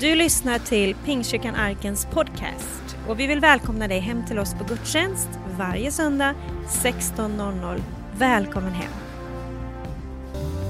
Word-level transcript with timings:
Du 0.00 0.14
lyssnar 0.14 0.58
till 0.58 0.94
Pingstkyrkan 0.94 1.54
Arkens 1.54 2.06
podcast 2.06 2.96
och 3.08 3.20
vi 3.20 3.26
vill 3.26 3.40
välkomna 3.40 3.88
dig 3.88 3.98
hem 3.98 4.26
till 4.26 4.38
oss 4.38 4.54
på 4.54 4.64
gudstjänst 4.64 5.28
varje 5.58 5.90
söndag 5.90 6.34
16.00. 6.68 7.80
Välkommen 8.18 8.72
hem! 8.72 8.92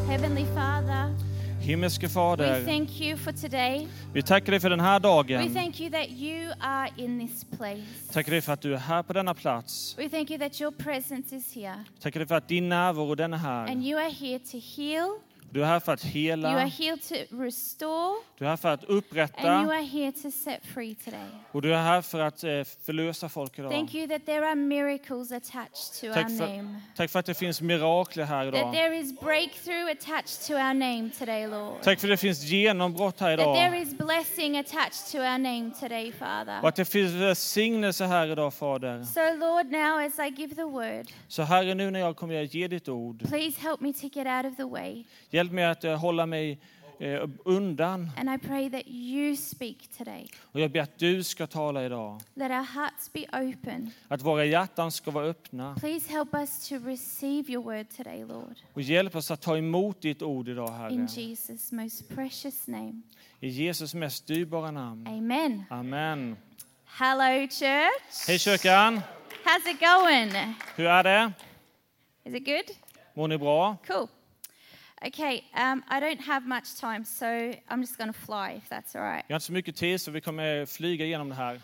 Heavenly 0.08 0.44
Father, 0.54 1.14
Himmelske 1.60 2.06
we 2.06 2.12
Fader, 2.12 2.64
thank 2.66 3.00
you 3.00 3.16
for 3.18 3.32
today. 3.32 3.88
vi 4.12 4.22
tackar 4.22 4.50
dig 4.50 4.60
för 4.60 4.70
den 4.70 4.80
här 4.80 5.00
We 5.00 5.02
dagen. 5.08 5.54
thank 5.54 5.80
you 5.80 5.90
that 5.90 6.08
you 6.10 6.52
are 6.60 6.88
in 6.96 7.28
this 7.28 7.44
place. 7.44 8.12
Tackar 8.12 8.32
dig 8.32 8.40
för 8.40 8.52
att 8.52 8.60
du 8.60 8.74
är 8.74 8.78
här 8.78 9.02
på 9.02 9.12
denna 9.12 9.34
plats. 9.34 9.94
We 9.98 10.08
thank 10.08 10.30
you 10.30 10.38
that 10.40 10.60
your 10.60 10.72
presence 10.72 11.36
is 11.36 11.54
here. 11.54 11.84
Tackar 12.02 12.20
dig 12.20 12.26
för 12.28 12.34
att 12.34 12.48
din 12.48 12.68
närvaro 12.68 13.14
den 13.14 13.32
är 13.32 13.36
And 13.36 13.68
här. 13.68 13.88
you 13.90 14.00
are 14.00 14.10
here 14.10 14.38
to 14.38 14.58
heal, 14.76 15.08
Du 15.50 15.62
är 15.62 15.66
här 15.66 15.80
för 15.80 15.92
att 15.92 16.04
you 16.04 16.32
are 16.32 16.38
hela, 16.40 16.64
here 16.66 16.96
to 16.96 17.14
restore, 17.44 18.14
du 18.38 18.44
är 18.44 18.48
här 18.48 18.56
för 18.56 18.68
att 18.68 18.80
and 18.80 18.90
you 18.90 18.98
upprätta 18.98 19.50
are 19.52 19.82
here 19.82 20.12
to 20.12 20.30
set 20.30 20.66
free 20.66 20.94
today. 20.94 21.20
och 21.52 21.62
du 21.62 21.74
är 21.74 21.82
här 21.82 22.02
för 22.02 22.20
att 22.20 22.44
eh, 22.44 22.50
förlösa 22.84 23.28
folk 23.28 23.56
Thank 23.56 23.72
idag. 23.72 23.94
you 23.94 24.08
that 24.08 24.26
there 24.26 24.46
are 24.46 24.54
miracles 24.54 25.32
attached 25.32 26.00
to 26.00 26.14
Tack 26.14 26.30
our 26.30 26.38
för, 26.38 26.46
name. 26.56 26.80
tack 26.96 27.10
för 27.10 27.18
att 27.18 27.26
det 27.26 27.34
finns 27.34 27.60
mirakler 27.60 28.24
här 28.24 28.46
That 28.46 28.54
idag. 28.60 28.72
there 28.74 28.96
is 28.98 29.20
breakthrough 29.20 29.90
attached 29.90 30.46
to 30.46 30.52
our 30.52 30.74
name 30.74 31.10
today, 31.18 31.46
Lord. 31.46 31.82
Tack 31.82 32.00
för 32.00 32.06
att 32.08 32.12
det 32.12 32.16
finns 32.16 32.42
genombrott 32.44 33.20
här 33.20 33.36
That 33.36 33.54
there 33.54 33.66
idag. 33.68 33.82
is 33.82 33.98
blessing 33.98 34.58
attached 34.58 35.12
to 35.12 35.18
our 35.18 35.38
name 35.38 35.70
today, 35.80 36.12
Father. 36.12 36.58
Och 36.62 36.68
att 36.68 36.76
det 36.76 36.84
finns 36.84 37.12
välsignelse 37.12 38.04
här 38.04 38.26
idag 38.32 38.54
Fader. 38.54 39.04
So, 39.04 39.20
Lord, 39.20 39.66
now 39.72 39.98
as 40.06 40.18
I 40.18 40.40
give 40.40 40.54
the 40.54 40.64
word, 40.64 41.06
Så 41.28 41.42
Herre, 41.42 41.74
nu 41.74 41.90
när 41.90 42.00
jag 42.00 42.16
kommer 42.16 42.42
att 42.44 42.54
ge 42.54 42.68
ditt 42.68 42.88
ord, 42.88 43.28
please 43.28 43.60
help 43.60 43.80
me 43.80 43.92
to 43.92 44.06
get 44.12 44.26
out 44.26 44.52
of 44.52 44.56
the 44.56 44.64
way. 44.64 45.04
Hjälp 45.38 45.52
mig 45.52 45.64
att 45.64 45.84
eh, 45.84 45.96
hålla 45.96 46.26
mig 46.26 46.58
eh, 46.98 47.28
undan. 47.44 48.10
And 48.16 48.30
I 48.34 48.46
pray 48.46 48.70
that 48.70 48.82
you 48.86 49.36
speak 49.36 49.76
today. 49.98 50.30
Och 50.52 50.60
jag 50.60 50.70
ber 50.70 50.80
att 50.80 50.98
du 50.98 51.22
ska 51.24 51.46
tala 51.46 51.84
idag. 51.84 52.20
Let 52.34 52.50
our 52.50 52.62
hearts 52.74 53.12
be 53.12 53.20
open. 53.32 53.90
Att 54.08 54.22
våra 54.22 54.44
hjärtan 54.44 54.92
ska 54.92 55.10
vara 55.10 55.26
öppna. 55.26 55.76
Please 55.80 56.12
help 56.12 56.34
us 56.34 56.68
to 56.68 56.74
receive 56.74 57.52
your 57.52 57.64
word 57.64 57.86
today, 57.96 58.24
Lord. 58.24 58.54
Och 58.72 58.82
hjälp 58.82 59.14
oss 59.16 59.30
att 59.30 59.40
ta 59.40 59.56
emot 59.58 60.02
ditt 60.02 60.22
ord 60.22 60.48
idag, 60.48 60.68
In 60.68 60.74
Herre. 60.74 61.06
Jesus' 61.06 61.72
most 61.74 62.08
precious 62.08 62.66
name. 62.66 63.02
I 63.40 63.48
Jesus 63.48 63.94
mest 63.94 64.26
dyrbara 64.26 64.70
namn. 64.70 65.06
Amen. 65.06 65.64
Amen. 65.70 66.36
Hello, 66.84 67.46
church. 67.46 68.26
Hej 68.28 68.38
kyrkan! 68.38 69.00
How's 69.44 69.70
it 69.70 69.80
going? 69.80 70.54
Hur 70.76 70.86
är 70.86 71.02
det? 71.04 71.32
Is 72.24 72.34
it 72.34 72.44
good? 72.44 72.76
Mår 73.14 73.28
ni 73.28 73.38
bra? 73.38 73.76
Cool. 73.86 74.08
Okay, 75.06 75.44
um, 75.54 75.84
I 75.88 76.00
don't 76.00 76.20
have 76.20 76.46
much 76.46 76.74
time, 76.80 77.04
so 77.04 77.26
I'm 77.70 77.80
just 77.80 77.98
going 77.98 78.12
to 78.12 78.18
fly 78.18 78.60
if 78.62 78.68
that's 78.68 78.96
all 78.96 79.02
right. 79.02 79.24
Vi 79.28 79.32
har 79.32 79.36
inte 79.36 79.46
så 79.46 79.52
mycket 79.52 79.76
tid 79.76 80.00
så 80.00 80.10
vi 80.10 80.20
kommer 80.20 80.66
flyga 80.66 81.04
igenom 81.04 81.28
det 81.28 81.34
här. 81.34 81.60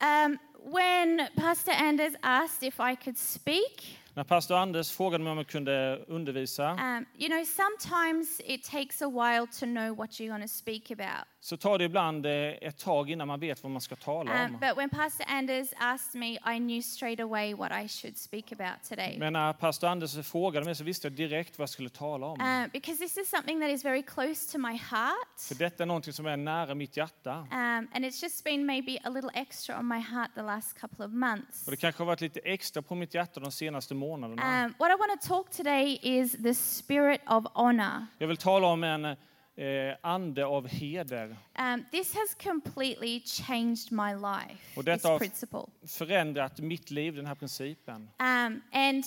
Um, 0.00 0.38
when 0.64 1.28
Pastor 1.36 1.72
Anders 1.72 2.14
asked 2.22 2.68
if 2.68 2.80
I 2.80 2.96
could 3.04 3.18
speak, 3.18 3.98
När 4.14 4.24
pastor 4.24 4.56
Anders 4.56 4.90
frågade 4.90 5.24
mig 5.24 5.30
om 5.30 5.36
jag 5.38 5.46
kunde 5.46 6.04
undervisa 6.08 6.70
um, 6.70 7.06
you 7.18 7.28
know, 7.28 7.44
sometimes 7.44 8.40
it 8.44 8.64
takes 8.64 9.02
a 9.02 9.08
while 9.08 9.46
to 9.46 9.66
know 9.66 9.94
what 9.94 10.20
you're 10.20 10.28
going 10.28 10.42
to 10.42 10.54
speak 10.54 10.90
about. 10.90 11.26
Så 11.44 11.56
tar 11.56 11.78
det 11.78 11.84
ibland 11.84 12.26
eh, 12.26 12.32
ett 12.32 12.78
tag 12.78 13.10
innan 13.10 13.28
man 13.28 13.40
vet 13.40 13.62
vad 13.62 13.72
man 13.72 13.80
ska 13.80 13.96
tala 13.96 14.44
Um, 14.44 14.54
om. 14.54 14.60
but 14.60 14.76
when 14.76 14.90
Pastor 14.90 15.26
Anders 15.28 15.68
asked 15.78 16.20
me, 16.20 16.26
I 16.56 16.58
knew 16.58 16.82
straight 16.82 17.20
away 17.20 17.54
what 17.54 17.72
I 17.84 17.88
should 17.88 18.16
speak 18.18 18.52
about 18.52 18.82
today. 18.88 19.18
Men 19.18 19.32
när 19.32 19.52
pastor 19.52 19.88
Anders 19.88 20.26
frågade 20.26 20.64
mig 20.66 20.74
så 20.74 20.84
visste 20.84 21.06
jag 21.06 21.12
direkt 21.12 21.58
vad 21.58 21.62
jag 21.62 21.68
skulle 21.70 21.88
tala 21.88 22.26
om. 22.26 22.40
Uh, 22.40 22.66
because 22.72 22.98
this 22.98 23.16
is 23.18 23.30
something 23.30 23.60
that 23.60 23.70
is 23.70 23.84
very 23.84 24.02
close 24.02 24.52
to 24.52 24.58
my 24.58 24.72
heart. 24.76 25.40
För 25.48 25.54
detta 25.54 25.82
är 25.82 25.86
någonting 25.86 26.12
som 26.12 26.26
är 26.26 26.36
nära 26.36 26.74
mitt 26.74 26.96
hjärta. 26.96 27.38
Um, 27.38 27.88
and 27.94 28.04
it's 28.04 28.22
just 28.22 28.44
been 28.44 28.66
maybe 28.66 28.98
a 29.04 29.10
little 29.10 29.30
extra 29.34 29.78
on 29.78 29.88
my 29.88 30.00
heart 30.00 30.30
the 30.34 30.42
last 30.42 30.80
couple 30.80 31.04
of 31.06 31.12
months. 31.12 31.64
Och 31.66 31.70
det 31.70 31.76
kanske 31.76 32.00
har 32.02 32.06
varit 32.06 32.20
lite 32.20 32.40
extra 32.40 32.82
på 32.82 32.94
mitt 32.94 33.14
hjärta 33.14 33.40
de 33.40 33.52
senaste 33.52 33.94
månaderna. 33.94 34.64
Um, 34.64 34.74
what 34.78 34.90
I 34.90 34.94
want 34.98 35.20
to 35.22 35.28
talk 35.28 35.50
today 35.50 35.98
is 36.02 36.32
the 36.42 36.54
spirit 36.54 37.20
of 37.26 37.44
honor. 37.54 38.06
Jag 38.18 38.28
vill 38.28 38.36
tala 38.36 38.66
om 38.66 38.84
en 38.84 39.16
eh, 39.56 39.96
ande 40.02 40.46
av 40.46 40.68
heder. 40.68 41.36
Um, 41.58 41.84
this 41.90 42.14
has 42.14 42.34
completely 42.34 43.20
changed 43.20 43.92
my 43.92 44.14
life, 44.14 44.58
Och 44.76 44.84
this 44.84 44.94
detta 44.94 45.08
har 45.08 45.18
principle. 45.18 45.60
förändrat 45.86 46.58
mitt 46.60 46.90
liv, 46.90 47.14
den 47.14 47.26
här 47.26 47.34
principen. 47.34 48.08
Um, 48.18 48.62
and 48.72 49.04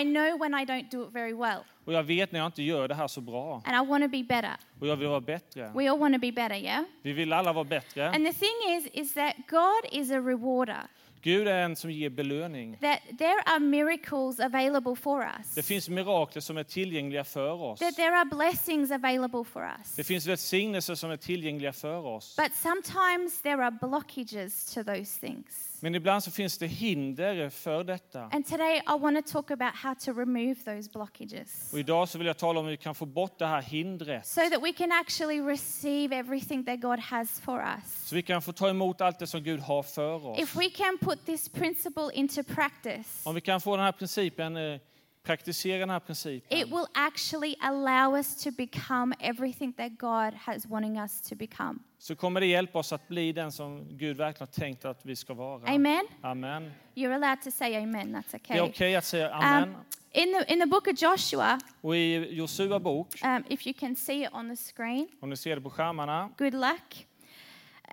I 0.00 0.02
know 0.04 0.38
when 0.40 0.54
I 0.54 0.64
don't 0.64 0.90
do 0.90 1.06
it 1.08 1.14
very 1.14 1.32
well, 1.32 1.60
Och 1.84 1.92
jag 1.92 2.02
vet 2.02 2.32
när 2.32 2.40
jag 2.40 2.46
inte 2.48 2.62
gör 2.62 2.88
det 2.88 2.94
här 2.94 3.08
så 3.08 3.20
bra. 3.20 3.62
and 3.64 3.86
I 3.86 3.90
want 3.90 4.04
to 4.04 4.08
be 4.08 4.22
better. 4.22 4.56
Och 4.80 4.86
jag 4.86 4.96
vill 4.96 5.08
vara 5.08 5.20
bättre. 5.20 5.72
We 5.74 5.90
all 5.90 5.98
want 5.98 6.14
to 6.14 6.20
be 6.20 6.32
better, 6.32 6.56
yeah? 6.56 6.84
Vi 7.02 7.12
vill 7.12 7.32
alla 7.32 7.52
vara 7.52 7.64
bättre. 7.64 8.06
And 8.08 8.26
the 8.26 8.32
thing 8.32 8.76
is, 8.78 8.86
is 8.92 9.14
that 9.14 9.34
God 9.48 9.92
is 10.00 10.10
a 10.10 10.20
rewarder. 10.20 10.80
Gud 11.24 11.48
är 11.48 11.58
en 11.58 11.76
som 11.76 11.90
ger 11.90 12.10
belöning. 12.10 12.76
That 12.80 12.98
there 13.18 13.42
are 13.46 13.58
miracles 13.58 14.40
available 14.40 14.96
for 14.96 15.22
us. 15.22 15.54
Det 15.54 15.62
finns 15.62 15.88
mirakler 15.88 16.40
som 16.42 16.56
är 16.56 16.64
tillgängliga 16.64 17.24
för 17.24 17.62
oss. 17.62 17.80
That 17.80 17.96
there 17.96 18.16
are 18.16 18.24
blessings 18.24 18.90
available 18.90 19.44
for 19.44 19.62
us. 19.62 19.96
Det 19.96 20.04
finns 20.04 20.26
välsignelser 20.26 20.94
som 20.94 21.10
är 21.10 21.16
tillgängliga 21.16 21.72
för 21.72 22.06
oss. 22.06 22.36
But 22.36 22.52
sometimes 22.54 23.42
there 23.42 23.64
are 23.64 23.70
blockages 23.70 24.74
to 24.74 24.84
those 24.84 25.20
things. 25.20 25.73
Men 25.84 25.94
ibland 25.94 26.24
så 26.24 26.30
finns 26.30 26.58
det 26.58 26.66
hinder 26.66 27.50
för 27.50 27.84
detta. 27.84 28.22
And 28.32 28.46
today 28.46 28.76
I 28.76 28.98
want 29.00 29.26
to 29.26 29.32
talk 29.32 29.50
about 29.50 29.74
how 29.74 29.94
to 29.94 30.12
remove 30.12 30.54
those 30.54 30.90
blockages 30.90 31.72
Och 31.72 31.78
idag 31.78 32.08
så 32.08 32.18
vill 32.18 32.26
jag 32.26 32.38
tala 32.38 32.60
om 32.60 32.66
hur 32.66 32.70
vi 32.70 32.76
kan 32.76 32.94
få 32.94 33.06
bort 33.06 33.38
det 33.38 33.46
här 33.46 33.62
hindret. 33.62 34.26
so 34.26 34.40
that 34.50 34.62
we 34.62 34.72
can 34.72 34.92
actually 34.92 35.40
receive 35.40 36.16
everything 36.16 36.64
that 36.64 36.80
God 36.80 36.98
has 36.98 37.40
for 37.40 37.60
us. 37.60 38.08
Så 38.08 38.14
vi 38.14 38.22
kan 38.22 38.42
få 38.42 38.52
ta 38.52 38.68
emot 38.68 39.00
allt 39.00 39.18
det 39.18 39.26
som 39.26 39.42
Gud 39.42 39.60
har 39.60 39.82
för 39.82 40.26
oss. 40.26 40.38
If 40.38 40.56
we 40.56 40.70
can 40.70 40.98
put 40.98 41.26
this 41.26 41.48
principle 41.48 42.10
into 42.14 42.42
practice, 42.42 43.26
Om 43.26 43.34
vi 43.34 43.40
kan 43.40 43.60
få 43.60 43.76
den 43.76 43.84
här 43.84 43.92
principen, 43.92 44.56
eh, 44.56 44.80
praktisera 45.24 45.78
den 45.78 45.90
här 45.90 45.96
it 45.96 46.06
principen, 46.06 46.70
will 46.70 46.86
actually 46.94 47.54
allow 47.60 48.16
us 48.16 48.44
to 48.44 48.50
become 48.50 49.14
everything 49.20 49.72
that 49.72 49.92
God 49.98 50.34
has 50.34 50.66
wanting 50.66 50.98
us 50.98 51.20
to 51.20 51.34
become. 51.36 51.78
Så 52.04 52.16
kommer 52.16 52.40
det 52.40 52.46
hjälpa 52.46 52.78
oss 52.78 52.92
att 52.92 53.08
bli 53.08 53.32
den 53.32 53.52
som 53.52 53.88
Gud 53.90 54.16
verkligen 54.16 54.48
har 54.54 54.60
tänkt 54.60 54.84
att 54.84 55.06
vi 55.06 55.16
ska 55.16 55.34
vara. 55.34 55.62
Amen. 55.66 56.06
Amen. 56.20 56.72
You're 56.94 57.14
allowed 57.14 57.42
to 57.42 57.50
say 57.50 57.76
amen. 57.76 58.16
That's 58.16 58.30
Det 58.30 58.36
okay. 58.36 58.58
är 58.58 58.62
okej 58.62 58.96
att 58.96 59.04
säga 59.04 59.30
amen. 59.34 59.68
Um, 59.68 59.74
in 60.12 60.34
the 60.40 60.52
in 60.52 60.60
the 60.60 60.66
book 60.66 60.86
of 60.86 61.02
Joshua, 61.02 61.58
Och 61.80 61.96
i 61.96 62.34
Josua 62.34 62.80
bok, 62.80 63.20
um, 63.24 63.44
if 63.48 63.66
you 63.66 63.74
can 63.74 63.96
see 63.96 64.22
it 64.24 64.28
on 64.32 64.48
the 64.50 64.56
screen, 64.56 65.08
om 65.20 65.30
ni 65.30 65.36
ser 65.36 65.56
det 65.56 65.62
på 65.62 65.70
skärmarna, 65.70 66.30
good 66.38 66.54
luck. 66.54 67.06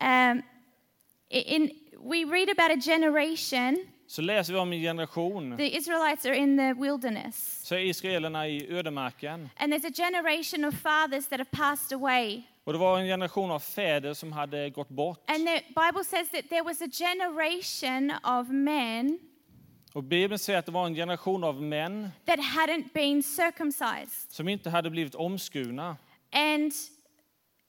Um, 0.01 0.41
in 1.29 1.69
we 2.03 2.25
read 2.25 2.49
about 2.49 2.77
a 2.77 2.81
generation. 2.81 3.85
så 4.07 4.21
läser 4.21 4.53
vi 4.53 4.59
om 4.59 4.73
en 4.73 4.81
generation. 4.81 5.57
The 5.57 5.77
Israelites 5.77 6.25
are 6.25 6.35
in 6.35 6.57
the 6.57 6.73
wilderness, 6.73 7.61
Så 7.63 7.75
är 7.75 7.79
israelerna 7.79 8.47
i 8.47 8.67
ödemarken. 8.67 9.49
and 9.57 9.73
there's 9.73 9.87
a 9.87 10.11
generation 10.11 10.65
of 10.65 10.73
fathers 10.75 11.27
that 11.27 11.39
have 11.39 11.51
passed 11.51 11.91
away. 11.97 12.43
Och 12.63 12.73
det 12.73 12.79
var 12.79 12.99
en 12.99 13.05
generation 13.05 13.51
av 13.51 13.59
fäder 13.59 14.13
som 14.13 14.31
hade 14.31 14.69
gått 14.69 14.89
bort. 14.89 15.23
And 15.29 15.47
the 15.47 15.61
Bible 15.67 16.03
says 16.05 16.29
that 16.29 16.49
there 16.49 16.61
was 16.63 16.81
a 16.81 16.87
generation 16.91 18.11
of 18.23 18.47
men 18.49 19.19
Och 19.93 20.03
Bibeln 20.03 20.39
säger 20.39 20.59
att 20.59 20.65
det 20.65 20.71
var 20.71 20.85
en 20.85 20.95
generation 20.95 21.43
av 21.43 21.61
män 21.61 22.09
that 22.25 22.39
hadn't 22.39 22.93
been 22.93 23.23
circumcised. 23.23 24.31
som 24.31 24.47
inte 24.49 24.69
hade 24.69 24.89
blivit 24.89 25.15
omskurna. 25.15 25.97
And 26.31 26.71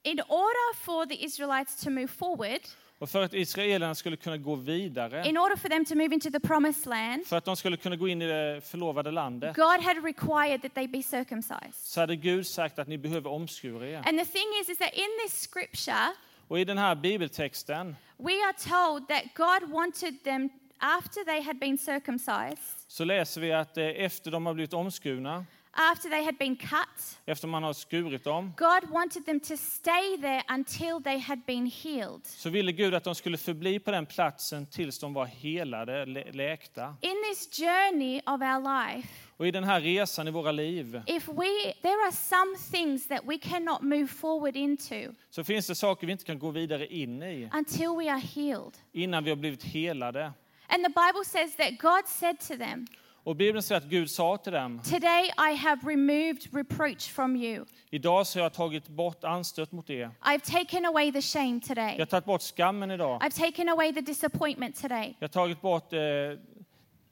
in 0.02 0.20
order 0.20 0.74
for 0.74 1.06
the 1.06 1.24
Israelites 1.24 1.84
to 1.84 1.90
move 1.90 2.08
forward, 2.08 2.60
Och 3.02 3.10
för 3.10 3.22
att 3.22 3.34
israelerna 3.34 3.94
skulle 3.94 4.16
kunna 4.16 4.36
gå 4.36 4.54
vidare, 4.54 5.28
in 5.28 5.38
order 5.38 5.56
for 5.56 5.68
them 5.68 5.84
to 5.84 5.94
move 5.94 6.14
into 6.14 6.30
the 6.30 6.40
promised 6.40 6.86
land, 6.86 7.26
för 7.26 7.36
att 7.36 7.44
de 7.44 7.56
skulle 7.56 7.76
kunna 7.76 7.96
gå 7.96 8.08
in 8.08 8.22
i 8.22 8.26
det 8.26 8.60
förlovade 8.64 9.10
landet, 9.10 9.56
God 9.56 9.80
had 9.80 10.04
required 10.04 10.62
that 10.62 10.74
they 10.74 10.88
be 10.88 11.02
circumcised. 11.02 11.74
så 11.74 12.00
hade 12.00 12.16
Gud 12.16 12.46
sagt 12.46 12.78
att 12.78 12.88
ni 12.88 12.98
behöver 12.98 13.30
omskura 13.30 13.86
er. 13.86 13.96
And 13.96 14.18
the 14.18 14.24
thing 14.24 14.44
is, 14.62 14.68
is 14.68 14.78
that 14.78 14.94
in 14.94 15.08
this 15.24 15.50
scripture, 15.50 16.12
Och 16.48 16.58
i 16.60 16.64
den 16.64 16.78
här 16.78 16.94
bibeltexten 16.94 17.96
we 18.16 18.32
are 18.32 18.52
told 18.52 19.08
that 19.08 19.22
God 19.34 19.70
wanted 19.70 20.24
them, 20.24 20.48
after 20.78 21.24
they 21.24 21.42
had 21.42 21.56
been 21.58 21.78
circumcised, 21.78 22.78
så 22.88 23.04
läser 23.04 23.40
vi 23.40 23.52
att 23.52 23.78
eh, 23.78 23.84
efter 23.84 24.30
de 24.30 24.46
har 24.46 24.54
blivit 24.54 24.72
omskurna, 24.72 25.44
after 25.74 26.08
they 26.10 26.24
had 26.24 26.34
been 26.38 26.56
cut, 26.56 27.18
efter 27.26 27.48
man 27.48 27.62
har 27.62 27.72
skurit 27.72 28.24
dem, 28.24 28.52
God 28.56 28.90
wanted 28.90 29.24
them 29.24 29.40
to 29.40 29.56
stay 29.56 30.16
there 30.20 30.42
until 30.48 31.02
they 31.04 31.18
had 31.18 31.38
been 31.46 31.66
healed. 31.66 32.26
så 32.26 32.50
ville 32.50 32.72
Gud 32.72 32.94
att 32.94 33.04
de 33.04 33.14
skulle 33.14 33.38
förbli 33.38 33.78
på 33.78 33.90
den 33.90 34.06
platsen 34.06 34.66
tills 34.66 34.98
de 34.98 35.14
var 35.14 35.26
helade, 35.26 36.06
lä- 36.06 36.32
läkta. 36.32 36.96
In 37.00 37.14
this 37.30 37.58
journey 37.60 38.18
of 38.26 38.40
our 38.40 38.60
life, 38.94 39.08
Och 39.36 39.46
i 39.46 39.50
den 39.50 39.64
här 39.64 39.80
resan 39.80 40.28
i 40.28 40.30
våra 40.30 40.52
liv 40.52 41.02
if 41.06 41.28
we 41.28 41.72
there 41.82 42.02
are 42.06 42.12
some 42.12 42.56
things 42.72 43.08
that 43.08 43.20
we 43.24 43.38
cannot 43.38 43.82
move 43.82 44.06
forward 44.06 44.56
into 44.56 45.12
så 45.30 45.44
finns 45.44 45.66
det 45.66 45.74
saker 45.74 46.06
vi 46.06 46.12
inte 46.12 46.24
kan 46.24 46.38
gå 46.38 46.50
vidare 46.50 46.86
in 46.86 47.22
i 47.22 47.48
until 47.52 47.88
we 47.88 48.10
are 48.12 48.20
healed. 48.20 48.72
innan 48.92 49.24
vi 49.24 49.30
har 49.30 49.36
blivit 49.36 49.62
helade. 49.64 50.32
And 50.68 50.84
the 50.84 50.88
Bible 50.90 51.24
says 51.24 51.56
that 51.56 51.78
God 51.78 52.06
said 52.08 52.38
to 52.40 52.56
them, 52.56 52.86
Och 53.24 53.36
Bibeln 53.36 53.62
säger 53.62 53.80
att 53.80 53.86
Gud 53.86 54.10
sa 54.10 54.36
till 54.36 54.52
dem, 54.52 54.80
Today 54.84 55.24
I 55.52 55.54
have 55.56 55.80
removed 55.92 56.54
reproach 56.54 57.08
from 57.12 57.36
you. 57.36 57.64
idag 57.90 58.26
så 58.26 58.38
har 58.38 58.42
jag 58.44 58.52
tagit 58.52 58.88
bort 58.88 59.24
anstöt 59.24 59.72
mot 59.72 59.90
er. 59.90 60.10
I've 60.22 60.52
taken 60.64 60.84
away 60.86 61.12
the 61.12 61.22
shame 61.22 61.52
Jag 61.54 61.62
today. 61.62 61.98
har 61.98 62.06
tagit 62.06 62.24
bort 62.24 62.42
skammen 62.42 62.90
idag. 62.90 63.22
I've 63.22 63.46
taken 63.46 63.68
away 63.68 63.92
the 63.94 64.00
disappointment 64.00 64.76
today. 64.82 65.16
Jag 65.18 65.28
har 65.28 65.32
tagit 65.32 65.60
bort 65.60 65.92
eh, 65.92 65.98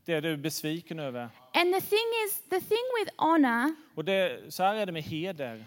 det 0.05 0.21
du 0.21 0.33
är 0.33 0.37
besviken 0.37 0.99
över. 0.99 1.29
And 1.55 1.75
the 1.75 1.81
thing 1.81 2.09
is, 2.27 2.39
the 2.51 2.61
thing 2.61 2.85
with 3.01 3.13
honor, 3.17 3.75
Och 3.95 4.05
det, 4.05 4.41
så 4.55 4.63
här 4.63 4.75
är 4.75 4.87
det 4.87 4.93
med 4.93 5.03
heder. 5.03 5.65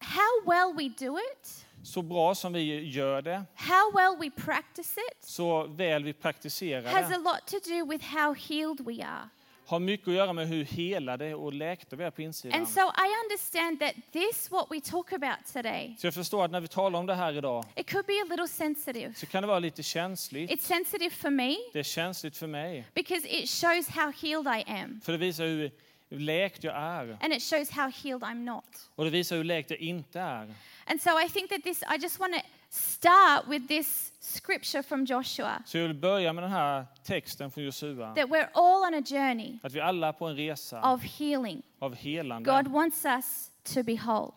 how 0.00 0.50
well 0.50 0.74
we 0.76 1.06
do 1.06 1.18
it, 1.18 1.66
Så 1.84 2.02
bra 2.02 2.34
som 2.34 2.52
vi 2.52 2.88
gör 2.88 3.22
det, 3.22 3.44
how 3.54 3.92
well 3.94 4.16
we 4.20 4.30
practice 4.44 4.96
it, 4.96 5.24
så 5.24 5.66
väl 5.66 6.04
vi 6.04 6.12
praktiserar 6.12 6.82
has 6.92 7.04
a 7.04 7.08
det, 7.08 7.18
lot 7.18 7.46
to 7.46 7.70
do 7.70 7.86
with 7.90 8.04
how 8.04 8.34
healed 8.34 8.80
we 8.86 9.04
are. 9.04 9.28
Har 9.66 9.78
mycket 9.78 10.08
att 10.08 10.14
göra 10.14 10.32
med 10.32 10.48
hur 10.48 10.64
helade 10.64 11.34
och 11.34 11.52
läkta 11.52 11.96
vi 11.96 12.04
är 12.04 12.10
på 12.10 12.22
insidan. 12.22 12.58
And 12.58 12.68
so 12.68 12.80
I 12.80 13.08
understand 13.24 13.80
that 13.80 13.92
this, 14.12 14.50
what 14.50 14.66
we 14.70 14.80
talk 14.80 15.12
about 15.12 15.52
today, 15.52 15.96
Så 15.98 16.06
jag 16.06 16.14
förstår 16.14 16.44
att 16.44 16.50
när 16.50 16.60
vi 16.60 16.68
talar 16.68 16.98
om 16.98 17.06
det 17.06 17.14
här 17.14 17.32
idag 17.36 17.64
it 17.76 17.90
could 17.90 18.06
be 18.06 18.12
a 18.12 18.26
little 18.30 18.48
sensitive. 18.48 19.14
så 19.14 19.26
kan 19.26 19.42
det 19.42 19.46
vara 19.46 19.58
lite 19.58 19.82
känsligt. 19.82 20.50
It's 20.50 20.66
sensitive 20.66 21.10
for 21.10 21.30
me 21.30 21.56
Det 21.72 21.78
är 21.78 21.82
känsligt 21.82 22.36
för 22.36 22.46
mig. 22.46 22.84
because 22.94 23.28
it 23.28 23.48
shows 23.50 23.88
how 23.88 24.12
healed 24.22 24.46
I 24.60 24.70
am, 24.72 25.00
För 25.04 25.12
det 25.12 25.18
visar 25.18 25.44
hur 25.44 25.70
läkt 26.08 26.64
jag 26.64 26.76
är. 26.76 27.18
and 27.20 27.32
it 27.32 27.42
shows 27.42 27.70
how 27.70 27.90
healed 27.90 28.22
I'm 28.22 28.44
not. 28.44 28.90
Och 28.94 29.04
det 29.04 29.10
visar 29.10 29.36
hur 29.36 29.44
läkt 29.44 29.70
jag 29.70 29.78
inte 29.80 30.20
är. 30.20 30.54
And 30.86 31.02
so 31.02 31.10
I 31.20 31.28
think 31.28 31.50
that 31.50 31.62
this, 31.64 31.82
I 31.82 31.96
just 32.02 32.18
want 32.20 32.34
to 32.34 32.40
start 32.76 33.46
with 33.48 33.68
this 33.68 34.12
scripture 34.20 34.82
from 34.82 35.04
Joshua 35.04 35.62
Så 35.66 35.78
jag 35.78 35.82
vill 35.88 35.96
börja 35.96 36.32
med 36.32 36.44
den 36.44 36.50
här 36.50 36.86
texten 37.04 37.50
från 37.50 37.64
Josua. 37.64 38.14
that 38.14 38.28
we're 38.28 38.48
all 38.54 38.94
on 38.94 38.94
a 38.94 39.02
journey 39.06 39.58
Att 39.62 39.72
vi 39.72 39.80
alla 39.80 40.08
är 40.08 40.12
på 40.12 40.26
en 40.26 40.36
resa 40.36 40.92
of 40.94 41.02
healing. 41.04 41.62
av 41.78 41.94
helande. 41.94 42.50
God 42.52 42.68
wants 42.68 43.04
us 43.04 43.50
to 43.74 43.82
be 43.82 43.94
whole. 44.06 44.32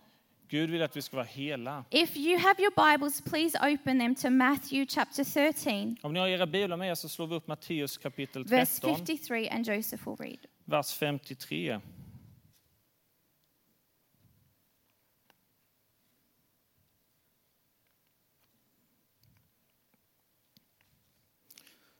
Gud 0.47 0.69
vill 0.69 0.81
att 0.83 0.97
vi 0.97 1.01
ska 1.01 1.15
vara 1.17 1.25
hela. 1.27 1.85
If 1.89 2.17
you 2.17 2.39
have 2.39 2.61
your 2.63 2.91
Bibles, 2.91 3.21
please 3.21 3.57
open 3.73 3.99
them 3.99 4.15
to 4.15 4.29
Matthew 4.29 4.85
chapter 4.89 5.23
13, 5.23 5.97
Om 6.01 6.13
ni 6.13 6.19
har 6.19 6.27
era 6.27 6.45
biblar 6.45 6.77
med 6.77 6.89
er 6.91 6.95
så 6.95 7.09
slår 7.09 7.27
vi 7.27 7.35
upp 7.35 7.47
Matteus 7.47 7.97
kapitel 7.97 8.43
verse 8.43 8.81
13, 8.81 8.95
53, 8.97 9.47
and 9.49 9.67
Joseph 9.67 10.07
will 10.07 10.15
read. 10.17 10.37
vers 10.65 10.93
53. 10.93 11.79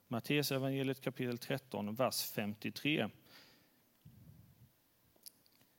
Matteus 0.08 0.52
evangeliet 0.52 1.02
kapitel 1.02 1.38
13, 1.38 1.96
vers 1.96 2.24
53. 2.24 3.10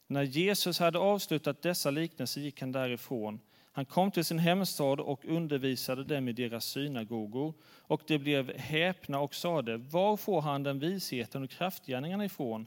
När 0.07 0.23
Jesus 0.23 0.79
hade 0.79 0.99
avslutat 0.99 1.63
dessa 1.63 1.91
liknelser 1.91 2.41
gick 2.41 2.61
han 2.61 2.73
därifrån. 2.73 3.41
Han 3.73 3.85
kom 3.85 4.11
till 4.11 4.25
sin 4.25 4.39
hemstad 4.39 5.01
och 5.01 5.25
undervisade 5.25 6.05
dem 6.05 6.29
i 6.29 6.33
deras 6.33 6.65
synagogor. 6.65 7.55
Och 7.65 8.03
de 8.07 8.19
blev 8.19 8.57
häpna 8.57 9.21
och 9.21 9.35
sade, 9.35 9.77
var 9.77 10.17
får 10.17 10.41
han 10.41 10.63
den 10.63 10.79
visheten 10.79 11.43
och 11.43 11.51
kraftgärningarna 11.51 12.25
ifrån? 12.25 12.67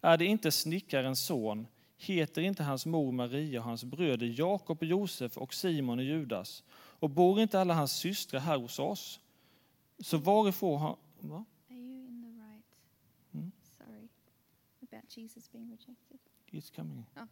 Är 0.00 0.16
det 0.16 0.24
inte 0.24 0.52
snickarens 0.52 1.26
son? 1.26 1.66
Heter 1.96 2.42
inte 2.42 2.62
hans 2.62 2.86
mor 2.86 3.12
Maria 3.12 3.60
och 3.60 3.64
hans 3.64 3.84
bröder 3.84 4.34
Jakob 4.38 4.78
och 4.78 4.86
Josef 4.86 5.36
och 5.38 5.54
Simon 5.54 5.98
och 5.98 6.04
Judas? 6.04 6.64
Och 6.74 7.10
bor 7.10 7.40
inte 7.40 7.60
alla 7.60 7.74
hans 7.74 7.92
systrar 7.92 8.40
här 8.40 8.58
hos 8.58 8.78
oss? 8.78 9.20
Så 9.98 10.18
varifrån 10.18 10.80
har... 10.80 10.96
Va? 11.20 11.44
Are 11.70 11.76
you 11.76 12.06
in 12.08 12.22
the 12.22 12.28
right? 12.44 12.64
Hmm? 13.32 13.50
Sorry. 13.78 14.08
About 14.92 15.16
Jesus 15.16 15.52
being 15.52 15.70
rejected. 15.70 16.18
It's 16.50 16.70
coming. 16.76 17.04
Oh, 17.16 17.22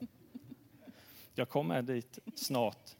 Jag 1.34 1.48
kommer 1.48 1.82
dit 1.82 2.18
snart. 2.34 2.94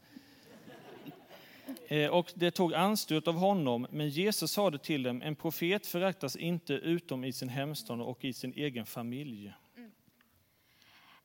Eh, 1.89 2.11
Och 2.11 2.33
det 2.35 2.51
tog 2.51 2.75
anstöt 2.75 3.29
av 3.29 3.35
honom, 3.35 3.87
men 3.91 4.09
Jesus 4.09 4.53
sade 4.53 4.79
till 4.79 5.03
dem, 5.03 5.23
en 5.23 5.37
profet 5.37 5.87
föraktas 5.87 6.37
inte 6.37 6.73
utom 6.73 7.25
i 7.25 7.33
sin 7.33 7.49
hemstad 7.49 8.01
och 8.01 8.25
i 8.25 8.33
sin 8.33 8.53
egen 8.53 8.87
familj. 8.87 9.53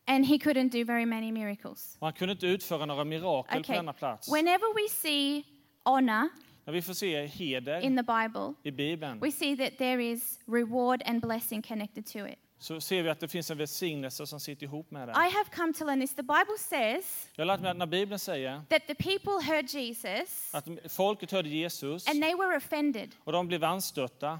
And 0.05 0.25
he 0.25 0.35
couldn't 0.37 0.69
do 0.69 0.85
very 0.85 1.05
many 1.05 1.31
miracles. 1.31 1.97
Och 1.99 2.07
han 2.07 2.13
kunde 2.13 2.31
inte 2.31 2.47
utföra 2.47 2.85
några 2.85 3.03
mirakel 3.03 3.53
på 3.53 3.59
Okay. 3.59 3.75
denna 3.75 3.93
plats. 3.93 4.31
Whenever 4.33 4.73
we 4.83 4.89
see 4.89 5.43
honor 5.83 6.29
När 6.65 6.73
vi 6.73 6.81
får 6.81 6.93
se 6.93 7.25
heder 7.25 7.79
in 7.81 7.97
the 7.97 8.03
Bible, 8.03 8.53
i 8.63 8.71
Bibeln 8.71 9.19
we 9.19 9.31
see 9.31 9.57
that 9.57 9.77
there 9.77 10.03
is 10.03 10.39
reward 10.45 11.01
and 11.05 11.21
blessing 11.21 11.61
connected 11.61 12.05
to 12.05 12.27
it. 12.27 12.39
så 12.59 12.81
ser 12.81 13.03
vi 13.03 13.09
att 13.09 13.19
det 13.19 13.27
finns 13.27 13.51
en 13.51 13.57
välsignelse 13.57 14.27
som 14.27 14.39
sitter 14.39 14.63
ihop 14.65 14.91
med 14.91 15.07
det. 15.07 15.11
I 15.11 15.29
have 15.31 15.45
come 15.55 15.73
to 15.73 15.85
learn 15.85 16.01
this. 16.01 16.15
The 16.15 16.21
Bible 16.23 16.57
says 16.57 17.29
Jag 17.35 17.41
har 17.41 17.45
lärt 17.45 17.61
mig 17.61 17.71
att 17.71 17.77
när 17.77 17.85
Bibeln 17.85 18.19
säger 18.19 18.61
that 18.69 18.87
the 18.87 18.95
people 18.95 19.53
heard 19.53 19.65
Jesus 19.69 20.53
att 20.53 20.65
folket 20.91 21.31
hörde 21.31 21.49
Jesus 21.49 22.07
and 22.07 22.21
they 22.21 22.35
were 22.35 22.57
offended. 22.57 23.15
och 23.23 23.31
de 23.31 23.47
blev 23.47 23.63
anstötta. 23.63 24.39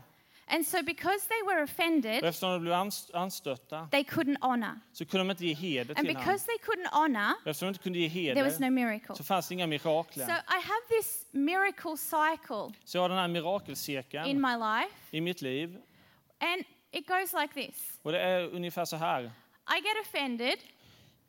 And 0.56 0.66
so, 0.68 0.84
because 0.84 1.28
they 1.28 1.42
were 1.48 1.58
Och 1.64 1.70
offended, 1.70 2.24
eftersom 2.24 2.52
de 2.52 2.62
blev 2.62 2.74
ans- 2.74 3.12
anstötta 3.14 3.88
they 3.92 4.04
couldn't 4.04 4.38
honor. 4.42 4.80
så 4.94 5.06
kunde 5.06 5.24
de 5.24 5.32
inte 5.32 5.46
ge 5.46 5.54
heder 5.54 5.96
And 5.96 5.98
till 5.98 6.16
honom. 6.16 6.22
because 6.24 6.46
they 6.46 6.58
couldn't 6.58 6.90
honor, 6.92 7.34
Eftersom 7.46 7.66
de 7.66 7.70
inte 7.70 7.84
kunde 7.84 8.00
ge 8.00 8.34
there 8.34 8.44
was 8.44 8.60
no 8.60 8.66
heder 8.66 8.70
miracle. 8.76 9.16
så 9.16 9.24
fanns 9.24 9.48
det 9.48 9.54
inga 9.54 9.68
mirakler. 9.68 10.26
So, 10.26 10.32
I 10.32 10.60
have 10.72 10.82
this 10.90 11.26
miracle 11.32 11.98
cycle 11.98 12.74
Så 12.84 12.98
jag 12.98 13.02
har 13.02 13.10
den 13.10 13.18
här 13.18 13.26
in 13.26 13.32
mirakelcirkeln 13.32 14.42
my 14.42 14.56
life, 14.58 14.94
i 15.12 15.22
mitt 15.22 15.42
liv. 15.42 15.78
and 16.40 16.64
it 16.92 17.08
goes 17.08 17.34
like 17.42 17.54
this 17.54 18.00
Och 18.04 18.12
det 18.12 18.20
är 18.22 18.44
ungefär 18.56 18.86
så 18.86 18.96
här. 18.96 19.22
I 19.24 19.76
get 19.76 19.98
offended, 20.08 20.60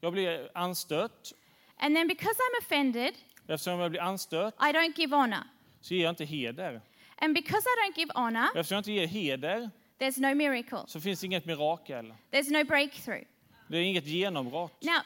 Jag 0.00 0.12
blir 0.12 0.50
anstött. 0.55 1.32
and 1.76 1.97
then 1.97 2.09
because 2.09 2.35
I'm 2.37 2.59
offended, 2.67 3.15
Eftersom 3.49 3.81
jag 3.81 3.91
blir 3.91 4.00
anstött 4.00 4.55
I 4.61 4.73
don't 4.73 4.93
give 4.97 5.17
honor. 5.17 5.43
så 5.81 5.94
ger 5.94 6.03
jag 6.05 6.12
inte 6.12 6.25
heder. 6.25 6.81
And 7.25 7.35
because 7.35 7.65
I 7.67 7.75
don't 7.87 7.97
give 7.97 8.11
honor, 8.15 8.47
eftersom 8.55 8.75
jag 8.75 8.81
inte 8.81 8.93
ger 8.93 9.06
heder 9.06 9.71
there's 9.99 10.21
no 10.21 10.35
miracle, 10.35 10.79
så 10.87 11.00
finns 11.00 11.21
det 11.21 11.26
inget 11.26 11.44
mirakel. 11.47 12.15
there's 12.32 12.50
no 12.53 12.65
breakthrough. 12.65 13.25
Det 13.69 13.79
är 13.79 13.82
inget 13.82 14.06
genombrott. 14.06 14.82
Now, 14.82 15.00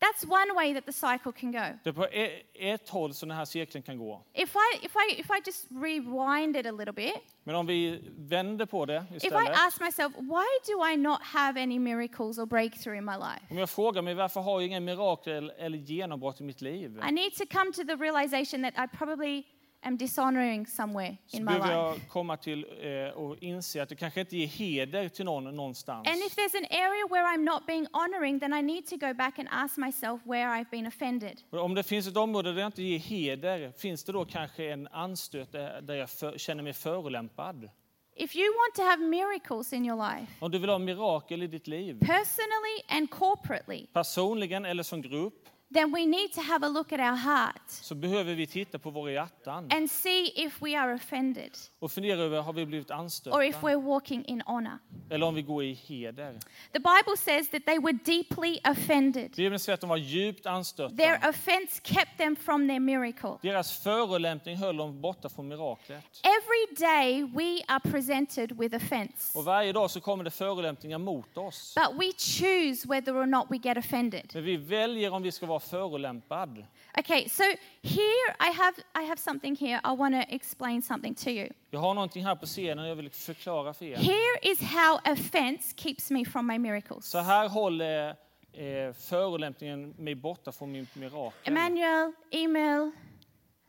that's 0.00 0.24
one 0.28 0.54
way 0.54 0.74
that 0.74 0.86
the 0.86 0.92
cycle 0.92 1.32
can 1.32 1.52
go. 1.52 1.78
Det 1.84 1.90
är 1.90 1.92
på 1.92 2.06
e- 2.06 2.42
ett 2.54 2.88
håll 2.88 3.14
som 3.14 3.28
den 3.28 3.38
här 3.38 3.44
cirkeln 3.44 3.82
kan 3.82 3.98
gå. 3.98 4.22
If 4.34 4.54
I, 4.54 4.86
if 4.86 4.92
I, 4.96 5.20
if 5.20 5.30
I 5.30 5.42
just 5.46 5.66
rewind 5.70 6.56
it 6.56 6.66
a 6.66 6.72
little 6.72 6.92
bit, 6.92 7.14
Men 7.44 7.54
om 7.54 7.66
vi 7.66 8.00
vänder 8.18 8.66
på 8.66 8.86
det 8.86 9.04
if 9.10 9.12
I 9.22 9.26
istället. 9.26 9.50
ask 9.66 9.80
myself, 9.80 10.12
why 10.18 10.46
do 10.66 10.86
I 10.92 10.96
not 10.96 11.22
have 11.22 11.62
any 11.62 11.78
miracles 11.78 12.38
or 12.38 12.46
breakthrough 12.46 12.98
in 12.98 13.04
my 13.04 13.16
life? 13.16 13.46
Om 13.50 13.58
jag 13.58 13.70
frågar 13.70 14.02
mig 14.02 14.14
varför 14.14 14.40
har 14.40 14.60
jag 14.60 14.68
inga 14.68 14.80
mirakel 14.80 15.52
eller 15.58 15.78
genombrott 15.78 16.40
i 16.40 16.44
mitt 16.44 16.60
liv? 16.60 17.00
I 17.08 17.12
need 17.12 17.34
to 17.34 17.44
come 17.50 17.72
to 17.72 17.84
the 17.84 17.96
realization 17.96 18.62
that 18.62 18.74
I 18.84 18.96
probably 18.96 19.42
am 19.84 19.96
dishonoring 19.96 20.66
somewhere 20.66 21.16
Så 21.26 21.36
in 21.36 21.44
my 21.44 21.52
life. 21.52 21.70
jag 21.72 22.00
komma 22.08 22.36
till 22.36 22.66
eh, 22.80 23.14
och 23.14 23.36
inse 23.42 23.82
att 23.82 23.88
det 23.88 23.96
kanske 23.96 24.20
inte 24.20 24.36
ger 24.36 24.46
heder 24.46 25.08
till 25.08 25.24
någon 25.24 25.56
någonstans. 25.56 26.08
And 26.08 26.16
if 26.16 26.36
there's 26.36 26.56
an 26.58 26.66
area 26.70 27.06
where 27.10 27.24
I'm 27.36 27.44
not 27.44 27.66
being 27.66 27.86
honoring, 27.92 28.40
then 28.40 28.54
I 28.54 28.62
need 28.62 28.86
to 28.86 28.96
go 28.96 29.14
back 29.14 29.38
and 29.38 29.48
ask 29.50 29.76
myself 29.76 30.20
where 30.24 30.46
I've 30.60 30.70
been 30.70 30.86
offended. 30.86 31.40
Och 31.50 31.58
Om 31.58 31.74
det 31.74 31.82
finns 31.82 32.06
ett 32.06 32.16
område 32.16 32.52
där 32.52 32.60
jag 32.60 32.68
inte 32.68 32.82
ger 32.82 32.98
heder, 32.98 33.72
finns 33.78 34.04
det 34.04 34.12
då 34.12 34.24
kanske 34.24 34.72
en 34.72 34.88
anstöt 34.88 35.52
där 35.52 35.80
där 35.80 35.94
jag 35.94 36.10
för, 36.10 36.38
känner 36.38 36.62
mig 36.62 36.72
förolämpad? 36.72 37.68
If 38.16 38.36
you 38.36 38.44
want 38.46 38.74
to 38.74 38.82
have 38.82 39.02
miracles 39.02 39.72
in 39.72 39.86
your 39.86 39.96
life, 39.96 40.32
Om 40.40 40.50
du 40.50 40.58
vill 40.58 40.70
ha 40.70 40.78
mirakel 40.78 41.42
i 41.42 41.46
ditt 41.46 41.66
liv, 41.66 41.98
personally 42.00 42.82
and 42.88 43.10
corporately, 43.10 43.86
personligen 43.92 44.64
eller 44.64 44.82
som 44.82 45.02
grupp, 45.02 45.48
then 45.74 45.92
we 45.94 46.06
need 46.06 46.32
to 46.32 46.40
have 46.40 46.66
a 46.66 46.68
look 46.68 46.92
at 46.92 47.00
our 47.00 47.16
heart 47.16 47.62
så 47.70 47.94
behöver 47.94 48.34
vi 48.34 48.46
titta 48.46 48.78
på 48.78 48.90
våra 48.90 49.10
hjärtan 49.12 49.68
and 49.72 49.90
see 49.90 50.32
if 50.34 50.62
we 50.62 50.78
are 50.78 50.94
offended 50.94 51.50
och 51.78 51.92
fundera 51.92 52.20
över, 52.20 52.40
har 52.42 52.52
vi 52.52 52.66
blivit 52.66 52.90
or 52.90 52.94
if 52.94 52.98
anstötta? 53.00 53.36
we're 53.38 53.82
walking 53.82 54.24
in 54.24 54.42
honor. 54.46 54.78
Eller 55.10 55.26
om 55.26 55.34
vi 55.34 55.42
går 55.42 55.64
i 55.64 55.72
heder? 55.72 56.32
The 56.72 56.78
Bible 56.78 57.16
says 57.16 57.48
that 57.48 57.66
they 57.66 57.78
were 57.78 57.92
deeply 58.04 58.58
offended. 58.70 59.30
Bibeln 59.36 59.58
säger 59.58 59.74
att 59.74 59.80
de 59.80 59.90
var 59.90 59.96
djupt 59.96 60.46
anstötta. 60.46 60.96
Their 60.96 61.28
offense 61.28 61.80
kept 61.84 62.18
them 62.18 62.36
from 62.36 62.68
their 62.68 62.80
miracle. 62.80 63.30
Deras 63.42 63.82
förolämpning 63.82 64.56
höll 64.56 64.76
dem 64.76 65.00
borta 65.00 65.28
från 65.28 65.48
miraklet. 65.48 66.04
Every 66.22 66.86
day 66.86 67.22
we 67.24 67.62
are 67.68 67.80
presented 67.80 68.52
with 68.58 68.76
offense, 68.76 69.38
Och 69.38 69.44
varje 69.44 69.72
dag 69.72 69.90
så 69.90 70.00
kommer 70.00 70.24
det 70.24 70.30
förolämpningar 70.30 70.98
mot 70.98 71.36
oss. 71.36 71.74
but 71.74 72.00
we 72.00 72.12
choose 72.18 72.88
whether 72.88 73.16
or 73.16 73.26
not 73.26 73.46
we 73.50 73.56
get 73.56 73.76
offended. 73.78 74.30
Men 74.34 74.44
vi 74.44 74.56
väljer 74.56 75.12
om 75.12 75.22
vi 75.22 75.32
ska 75.32 75.46
vara 75.46 75.60
förolämpad. 75.66 76.66
Okay, 76.98 77.28
so 77.28 77.42
here 77.82 78.36
I 78.40 78.52
have 78.52 78.76
I 78.94 79.08
have 79.08 79.16
something 79.16 79.56
here. 79.56 79.80
I 79.84 79.96
want 79.96 80.14
to 80.14 80.34
explain 80.34 80.82
something 80.82 81.14
to 81.14 81.30
you. 81.30 81.48
Jag 81.70 81.80
har 81.80 81.94
någonting 81.94 82.24
här 82.24 82.36
på 82.36 82.46
scenen 82.46 82.88
jag 82.88 82.96
vill 82.96 83.10
förklara 83.10 83.74
för 83.74 83.84
er. 83.84 83.96
Here 83.96 84.52
is 84.52 84.60
how 84.60 85.12
offense 85.12 85.74
keeps 85.76 86.10
me 86.10 86.24
from 86.24 86.46
my 86.46 86.58
miracles. 86.58 87.06
Så 87.06 87.18
här 87.18 87.48
håller 87.48 88.16
eh, 88.52 88.92
förolämpningen 88.92 89.94
mig 89.98 90.14
borta 90.14 90.52
från 90.52 90.72
min 90.72 90.86
mirakel. 90.94 91.52
Emmanuel, 91.52 92.12
Emil, 92.30 92.90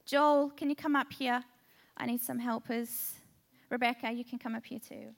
Joel, 0.07 0.49
can 0.49 0.67
you 0.67 0.75
come 0.75 1.01
up 1.01 1.13
here? 1.19 1.43
I 2.03 2.05
need 2.05 2.21
some 2.21 2.41
helpers. 2.41 3.15
Rebecca, 3.69 4.11
you 4.11 4.23
can 4.23 4.39
come 4.39 4.57
up 4.57 4.65
here 4.65 4.79
too. 4.79 5.15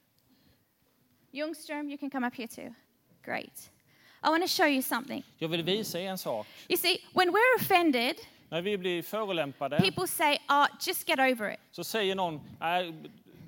Ljungström, 1.31 1.89
you 1.89 1.97
can 1.97 2.09
come 2.09 2.27
up 2.27 2.35
here 2.35 2.47
too. 2.47 2.73
Great. 3.23 3.71
I 4.23 4.29
want 4.29 4.43
to 4.43 4.47
show 4.47 4.67
you 4.67 4.81
something. 4.81 5.23
Jag 5.37 5.47
vill 5.49 5.63
visa 5.63 5.99
er 5.99 6.09
en 6.09 6.17
sak. 6.17 6.47
You 6.69 6.77
see, 6.77 7.01
when 7.13 7.29
we're 7.29 7.55
offended, 7.61 8.15
När 8.49 8.61
vi 8.61 8.77
blir 8.77 9.03
förolämpade 9.03 9.77
people 9.79 10.07
say, 10.07 10.37
oh, 10.49 10.65
just 10.87 11.07
get 11.09 11.19
over 11.19 11.53
it. 11.53 11.59
så 11.71 11.83
säger 11.83 12.15
någon, 12.15 12.41
nej, 12.59 12.93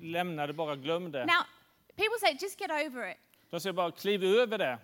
lämna 0.02 0.46
det 0.46 0.52
bara, 0.52 0.76
glöm 0.76 1.12
det. 1.12 1.18
Now, 1.26 1.42
people 1.96 2.18
say, 2.20 2.36
just 2.40 2.60
get 2.60 2.70
over 2.70 3.10
it. 3.10 3.16
De 3.50 3.60
säger 3.60 3.72
bara, 3.72 3.90
kliv 3.92 4.24
över 4.24 4.58
det. 4.58 4.78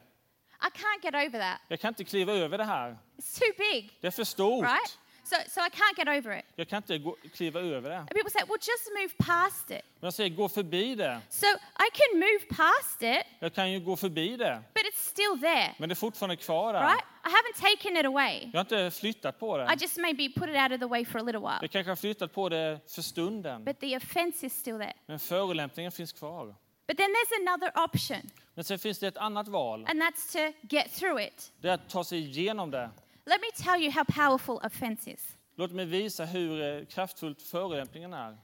I 0.63 0.67
can't 0.79 1.03
get 1.05 1.15
over 1.15 1.39
that. 1.41 1.61
Jag 1.69 1.81
kan 1.81 1.89
inte 1.89 2.05
kliva 2.05 2.33
över 2.33 2.59
det 2.59 2.65
här. 2.65 2.97
It's 3.17 3.39
too 3.39 3.53
big, 3.73 3.91
Det 4.01 4.07
är 4.07 4.11
för 4.11 4.25
stort. 4.25 4.65
right? 4.65 4.99
So, 5.27 5.37
so 5.49 5.61
I 5.61 5.69
can't 5.71 5.97
get 5.99 6.09
over 6.09 6.39
it. 6.39 6.45
Jag 6.57 6.69
kan 6.69 6.77
inte 6.77 6.99
gå, 6.99 7.17
kliva 7.35 7.61
över 7.61 7.91
det. 7.91 7.97
And 7.99 8.09
people 8.09 8.31
say, 8.31 8.43
well, 8.49 8.59
just 8.61 8.89
move 9.01 9.27
past 9.27 9.71
it. 9.71 9.83
Men 10.01 10.07
jag 10.07 10.15
säger, 10.15 10.31
gå 10.31 10.49
förbi 10.49 10.95
det. 10.95 11.21
So 11.29 11.47
I 11.47 11.89
can 11.93 12.19
move 12.21 12.57
past 12.57 13.03
it, 13.03 13.23
Jag 13.39 13.55
kan 13.55 13.73
ju 13.73 13.81
gå 13.81 13.97
förbi 13.97 14.37
det. 14.37 14.63
but 14.75 14.83
it's 14.85 15.09
still 15.11 15.41
there, 15.41 15.75
Men 15.79 15.89
det 15.89 15.93
är 15.93 15.97
fortfarande 15.97 16.37
kvar 16.37 16.73
där. 16.73 16.81
right? 16.81 17.05
I 17.25 17.29
haven't 17.29 17.61
taken 17.77 17.97
it 17.97 18.07
away. 18.07 18.41
Jag 18.53 18.59
har 18.59 18.61
inte 18.61 18.91
flyttat 18.91 19.39
på 19.39 19.57
I 19.57 19.59
det. 19.65 19.77
just 19.83 19.97
maybe 19.97 20.29
put 20.41 20.49
it 20.49 20.57
out 20.57 20.73
of 20.73 20.81
the 20.81 20.87
way 20.87 21.05
for 21.05 21.19
a 21.19 21.23
little 21.23 21.41
while. 21.41 21.59
Jag 21.61 21.71
kanske 21.71 21.91
har 21.91 21.97
flyttat 21.97 22.33
på 22.33 22.49
det 22.49 22.81
för 22.95 23.03
stunden. 23.03 23.65
But 23.65 23.81
the 23.81 23.97
offense 23.97 24.47
is 24.47 24.55
still 24.61 24.79
there. 24.79 24.93
Men 25.07 25.19
förolämpningen 25.19 25.93
finns 25.93 26.13
kvar. 26.13 26.55
But 26.89 26.97
then 26.97 27.11
there's 27.11 27.49
another 27.49 27.85
option, 27.85 28.31
Men 28.55 28.65
sen 28.65 28.79
finns 28.79 28.99
det 28.99 29.07
ett 29.07 29.17
annat 29.17 29.49
val. 29.49 29.87
and 29.89 30.03
that's 30.03 30.33
to 30.33 30.53
get 30.71 30.93
through 30.95 31.23
it. 31.23 31.53
Det 31.61 31.69
är 31.69 31.75
att 31.75 31.89
ta 31.89 32.05
sig 32.05 32.19
igenom 32.19 32.71
det. 32.71 32.91
Let 33.27 33.41
me 33.41 33.49
tell 33.65 33.81
you 33.83 33.91
how 33.91 34.05
powerful 34.05 34.61
offense 34.63 35.11
is. 35.11 35.37
Låt 35.57 35.73
mig 35.73 35.85
visa 35.87 36.25
hur 36.25 36.63
eh, 36.63 36.85
kraftfullt 36.87 37.43
förolämpningen 37.43 38.13
är. 38.13 38.39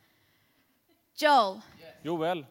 Joel, 1.17 1.61
Joel, 2.03 2.47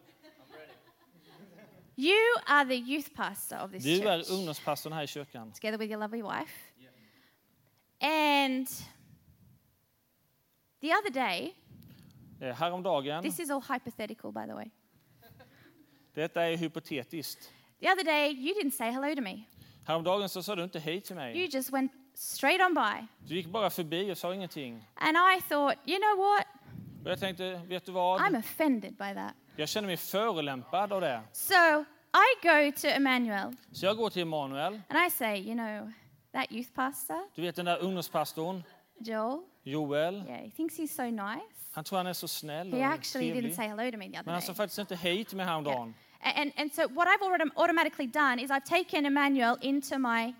you 1.96 2.16
are 2.46 2.64
the 2.68 2.74
youth 2.76 3.10
pastor 3.14 3.58
of 3.64 3.70
this 3.70 3.84
du 3.84 3.98
church, 4.00 4.06
är 4.30 4.32
ungdomspastorn 4.34 4.92
här 4.92 5.02
i 5.02 5.06
kyrkan. 5.06 5.52
together 5.52 5.78
with 5.78 5.90
your 5.90 6.00
lovely 6.00 6.22
wife. 6.22 6.52
And 8.00 8.66
the 10.80 10.92
other 10.94 11.10
day, 11.10 11.54
Eh, 12.40 12.54
Häromdagen, 12.54 13.22
this 13.22 13.38
is 13.40 13.50
all 13.50 13.60
hypothetical, 13.62 14.32
by 14.32 14.46
the 14.46 14.54
way. 14.54 14.70
detta 16.14 16.42
är 16.42 16.56
hypotetiskt. 16.56 17.50
The 17.80 17.92
other 17.92 18.04
day, 18.04 18.30
you 18.32 18.54
didn't 18.62 18.70
say 18.74 18.90
hello 18.90 19.14
to 19.14 19.22
me. 19.22 19.44
Häromdagen 19.86 20.28
så 20.28 20.42
sa 20.42 20.54
du 20.56 20.64
inte 20.64 20.78
hej 20.78 21.00
till 21.00 21.16
You 21.16 21.20
mig. 21.24 21.48
just 21.54 21.72
went 21.72 21.92
straight 22.22 22.60
on 22.60 22.74
by. 22.74 23.06
Du 23.28 23.34
gick 23.34 23.46
bara 23.46 23.70
förbi 23.70 24.12
och 24.12 24.18
sa 24.18 24.34
ingenting. 24.34 24.88
And 24.94 25.16
I 25.16 25.40
thought, 25.48 25.78
you 25.86 25.98
know 25.98 26.16
what? 26.26 26.46
Och 27.04 27.10
jag 27.10 27.20
tänkte, 27.20 27.60
vet 27.66 27.86
du 27.86 27.92
I'm 27.92 27.94
vad? 27.94 28.36
offended 28.36 28.92
by 28.92 29.14
that. 29.14 29.34
Jag 29.56 29.68
känner 29.68 29.86
mig 29.88 29.96
förolämpad 29.96 30.92
av 30.92 31.00
det. 31.00 31.20
So 31.32 31.54
I 32.14 32.46
go 32.48 32.72
to 32.80 32.86
Emmanuel 32.88 33.56
Så 33.72 33.86
jag 33.86 33.96
går 33.96 34.10
till 34.10 34.22
Emanuel. 34.22 34.80
and 34.88 35.06
I 35.06 35.10
say, 35.10 35.36
you 35.40 35.54
know, 35.54 35.92
that 36.32 36.52
youth 36.52 36.72
pastor, 36.74 37.28
Du 37.34 37.42
vet 37.42 37.56
den 37.56 37.64
där 37.64 37.78
ungdomspastorn, 37.78 38.62
Joel, 38.98 39.40
Joel. 39.62 40.14
yeah, 40.14 40.40
he 40.44 40.50
thinks 40.50 40.78
he's 40.78 40.94
so 40.96 41.02
nice. 41.10 41.46
Han 41.72 41.84
tror 41.84 41.96
han 41.96 42.06
är 42.06 42.12
så 42.12 42.28
snäll 42.28 42.72
He 42.72 42.82
actually 42.84 43.32
didn't 43.32 43.54
say 43.54 43.66
hello 43.68 43.90
to 43.90 43.96
me 43.98 44.04
the 44.04 44.10
Men 44.10 44.20
other 44.20 44.32
han 44.32 44.42
sa 44.42 44.54
faktiskt 44.54 44.78
inte 44.78 44.96
hej 44.96 45.24
till 45.24 45.36
mig 45.36 45.46
häromdagen. 45.46 45.94
And, 46.36 46.52
and 46.56 46.72
so 46.74 46.82
what 46.88 47.08
I've 47.08 47.22
already 47.24 47.50
automatically 47.56 48.06
done 48.06 48.42
is 48.42 48.50
I've 48.50 48.64
taken 48.64 49.06
Emmanuel 49.06 49.56
into 49.60 49.98
my 49.98 50.34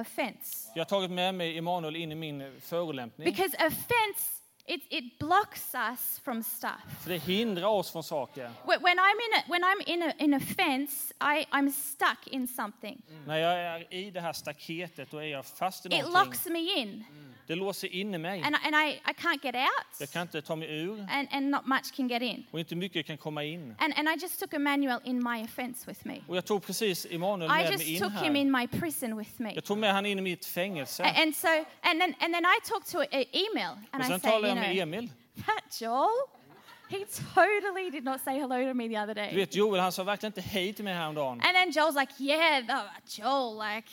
offense. 0.00 0.68
Jag 0.74 0.80
har 0.80 0.84
tagit 0.88 1.10
med 1.10 1.34
mig 1.34 1.58
Emanuel 1.58 1.96
in 1.96 2.12
i 2.12 2.14
min 2.14 2.60
förolämpning. 2.60 3.24
Because 3.24 3.56
offense, 3.66 4.42
it, 4.66 4.82
it 4.90 5.18
blocks 5.18 5.74
us 5.74 6.20
from 6.24 6.42
stuff. 6.42 7.02
För 7.02 7.10
det 7.10 7.18
hindrar 7.18 7.68
oss 7.68 7.92
från 7.92 8.02
saker. 8.04 8.50
Wh- 8.64 8.82
When 8.82 8.98
I'm 8.98 9.18
in, 9.28 9.38
a, 9.38 9.42
when 9.48 9.64
I'm 9.64 9.82
in, 9.86 10.02
a, 10.02 10.12
in 10.18 10.34
offense, 10.34 11.14
I, 11.20 11.44
I'm 11.50 11.72
stuck 11.72 12.26
in 12.26 12.48
something. 12.48 13.02
När 13.26 13.36
jag 13.38 13.58
är 13.60 13.94
i 13.94 14.10
det 14.10 14.20
här 14.20 14.32
staketet 14.32 15.10
då 15.10 15.18
är 15.18 15.26
jag 15.26 15.46
fast 15.46 15.86
i 15.86 15.88
It 15.88 15.94
någonting. 16.04 16.24
locks 16.26 16.46
me 16.46 16.78
in, 16.80 17.04
Det 17.46 17.54
låser 17.54 17.88
inne 17.88 18.18
mig. 18.18 18.42
and, 18.42 18.56
I- 18.56 18.66
and 18.66 18.76
I, 18.76 18.92
I 19.10 19.12
can't 19.12 19.38
get 19.42 19.54
out, 19.54 20.00
Jag 20.00 20.10
kan 20.10 20.22
inte 20.22 20.42
ta 20.42 20.56
mig 20.56 20.80
ur 20.80 21.06
and, 21.10 21.28
and 21.32 21.50
not 21.50 21.66
much 21.66 21.96
can 21.96 22.08
get 22.08 22.22
in. 22.22 22.46
och 22.50 22.58
inte 22.60 22.76
mycket 22.76 23.06
kan 23.06 23.16
komma 23.18 23.44
in. 23.44 23.76
And, 23.78 23.94
and 23.96 24.08
I 24.08 24.12
just 24.22 24.40
took 24.40 24.54
Emmanuel 24.54 25.00
in 25.04 25.22
my 25.24 25.42
offense 25.44 25.84
with 25.90 26.06
me. 26.06 26.20
Och 26.28 26.36
jag 26.36 26.44
tog 26.44 26.62
precis 26.66 27.06
Emanuel 27.10 27.50
I 27.50 27.54
med 27.54 27.62
mig 27.64 27.72
just 27.72 27.86
in 27.88 27.98
took 28.00 28.12
him 28.12 28.34
här. 28.34 28.40
in 28.40 28.52
my 28.52 28.66
prison 28.66 29.16
with 29.18 29.30
me. 29.42 29.52
Jag 29.54 29.64
tog 29.64 29.78
med 29.78 29.92
han 29.92 30.06
in 30.06 30.18
i 30.18 30.22
mitt 30.22 30.46
fängelse. 30.46 31.04
A- 31.04 31.14
And 31.22 31.36
so, 31.36 31.48
and 31.82 32.00
then, 32.00 32.14
and 32.20 32.34
then 32.34 32.44
I 32.44 32.68
talk 32.68 32.84
to 32.84 32.98
uh, 32.98 33.06
Email, 33.32 33.76
and 33.90 34.00
Och 34.00 34.00
I 34.00 34.04
sen 34.10 34.20
say, 34.20 34.30
talade 34.30 34.48
jag 34.48 34.56
med 34.56 34.70
know, 34.72 34.82
Emil. 34.82 35.08
that 35.46 35.80
Joel, 35.80 36.08
he 36.88 36.98
totally 37.34 37.90
did 37.90 38.04
not 38.04 38.20
say 38.20 38.38
hello 38.38 38.68
to 38.68 38.74
me 38.74 38.88
the 38.88 38.98
other 38.98 39.14
Du 39.14 39.20
day. 39.20 39.36
vet 39.36 39.54
Joel, 39.54 39.80
han 39.80 39.92
sa 39.92 40.02
verkligen 40.04 40.30
inte 40.30 40.40
hej 40.40 40.72
till 40.72 40.84
mig 40.84 40.94
häromdagen. 40.94 41.40
And 41.40 41.54
then 41.54 41.70
Joel's 41.70 42.00
like, 42.00 42.12
yeah, 42.18 42.62
Joel, 43.06 43.58
like, 43.74 43.88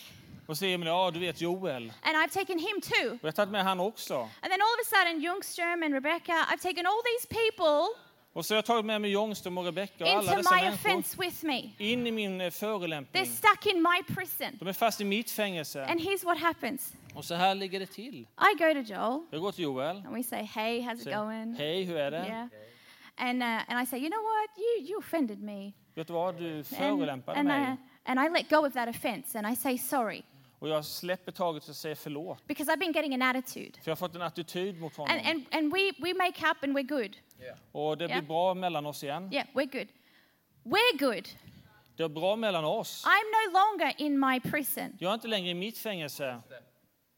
Och 0.49 0.57
så 0.57 0.65
Emil, 0.65 0.87
ja 0.87 1.11
du 1.11 1.19
vet 1.19 1.41
Joel. 1.41 1.93
and 2.01 2.17
I've 2.17 2.33
taken 2.33 2.59
him 2.59 2.81
too. 2.81 3.09
Och 3.11 3.19
jag 3.21 3.27
har 3.27 3.31
tagit 3.31 3.51
med 3.51 3.63
han 3.63 3.79
också. 3.79 4.15
And 4.15 4.29
then 4.51 4.61
all 4.61 4.79
of 4.81 4.87
a 4.93 4.95
sudden, 4.97 5.21
Ljungström 5.21 5.83
and 5.83 5.93
Rebecca, 5.93 6.33
I've 6.33 6.61
taken 6.61 6.85
all 6.85 7.01
these 7.09 7.27
people 7.27 7.87
Och 8.33 8.45
så 8.45 8.53
har 8.53 8.57
jag 8.57 8.65
tagit 8.65 8.85
med 8.85 9.01
mig 9.01 9.11
Ljungström 9.11 9.57
och 9.57 9.65
Rebecca 9.65 10.03
och 10.03 10.09
alla 10.09 10.35
dessa 10.35 10.55
människor 10.55 10.73
offense 10.73 11.17
with 11.21 11.45
me. 11.45 11.69
in 11.77 12.07
i 12.07 12.11
min 12.11 12.41
eh, 12.41 12.45
They're 12.45 12.49
förolämpning. 12.51 13.25
stuck 13.25 13.65
in 13.65 13.81
my 13.81 14.15
prison. 14.15 14.57
De 14.59 14.67
är 14.67 14.73
fast 14.73 15.01
i 15.01 15.03
mitt 15.03 15.31
fängelse. 15.31 15.85
And 15.85 15.99
here's 15.99 16.25
what 16.25 16.37
happens 16.39 16.93
Och 17.15 17.25
så 17.25 17.35
här 17.35 17.55
ligger 17.55 17.79
det 17.79 17.85
till. 17.85 18.15
I 18.19 18.57
go 18.57 18.73
to 18.73 18.79
Joel, 18.79 19.21
Jag 19.31 19.41
går 19.41 19.51
till 19.51 19.63
Joel. 19.63 19.97
and 20.05 20.15
we 20.15 20.23
say, 20.23 20.43
hey, 20.43 20.81
how's 20.81 21.01
it 21.07 21.15
going? 21.15 21.55
Hej, 21.55 21.83
hur 21.83 21.97
är 21.97 22.11
det? 22.11 22.25
Yeah. 22.27 22.47
And, 23.17 23.43
uh, 23.43 23.71
and 23.71 23.83
I 23.83 23.85
say, 23.85 23.99
you 23.99 24.09
know 24.09 24.23
what? 24.23 24.49
You, 24.57 24.87
you 24.89 24.99
offended 24.99 25.39
me. 25.43 25.73
Vet 25.95 26.07
du 26.07 26.13
vad, 26.13 26.35
du 26.39 26.63
förolämpade 26.63 27.43
mig. 27.43 27.61
I, 28.05 28.11
and 28.11 28.19
I 28.19 28.29
let 28.29 28.49
go 28.49 28.67
of 28.67 28.73
that 28.73 28.89
offense 28.89 29.39
and 29.39 29.47
I 29.53 29.55
say 29.55 29.77
sorry 29.77 30.23
Och 30.59 30.69
jag 30.69 30.85
släpper 30.85 31.31
taget 31.31 31.69
och 31.69 31.75
säger 31.75 31.95
förlåt. 31.95 32.47
because 32.47 32.71
I've 32.71 32.79
been 32.79 32.91
getting 32.91 33.13
an 33.13 33.21
attitude. 33.21 33.71
För 33.83 33.91
jag 33.91 33.91
har 33.91 33.95
fått 33.95 34.15
en 34.15 34.21
attityd 34.21 34.79
mot 34.79 34.99
And, 34.99 35.09
honom. 35.09 35.25
and, 35.25 35.45
and 35.51 35.73
we, 35.73 35.91
we 35.99 36.13
make 36.13 36.47
up 36.51 36.63
and 36.63 36.77
we're 36.77 36.87
good. 36.99 37.17
Och 37.71 37.97
det 37.97 38.05
blir 38.07 38.15
Ja. 38.15 38.21
bra 38.21 38.53
mellan 38.53 38.85
oss 38.85 39.03
igen. 39.03 39.29
Yeah, 39.33 39.47
we're 39.53 39.71
good. 39.77 39.87
We're 40.63 40.99
good. 40.99 41.29
Det 41.95 42.03
är 42.03 42.09
bra 42.09 42.35
mellan 42.35 42.65
oss. 42.65 43.05
I'm 43.05 43.09
no 43.53 43.59
longer 43.59 43.93
in 44.01 44.19
my 44.19 44.39
prison, 44.39 44.97
Jag 44.99 45.09
är 45.09 45.13
inte 45.13 45.27
längre 45.27 45.49
i 45.49 45.53
mitt 45.53 45.77
fängelse. 45.77 46.41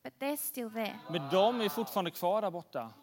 but 0.04 0.14
they're 0.20 0.36
still 0.38 0.72
there. 0.72 1.00
Men 1.10 1.30
de 1.32 1.62
är 1.62 1.70
fortfarande 1.70 2.12
kvar 2.12 2.42
där 2.42 2.52
borta. 2.52 2.94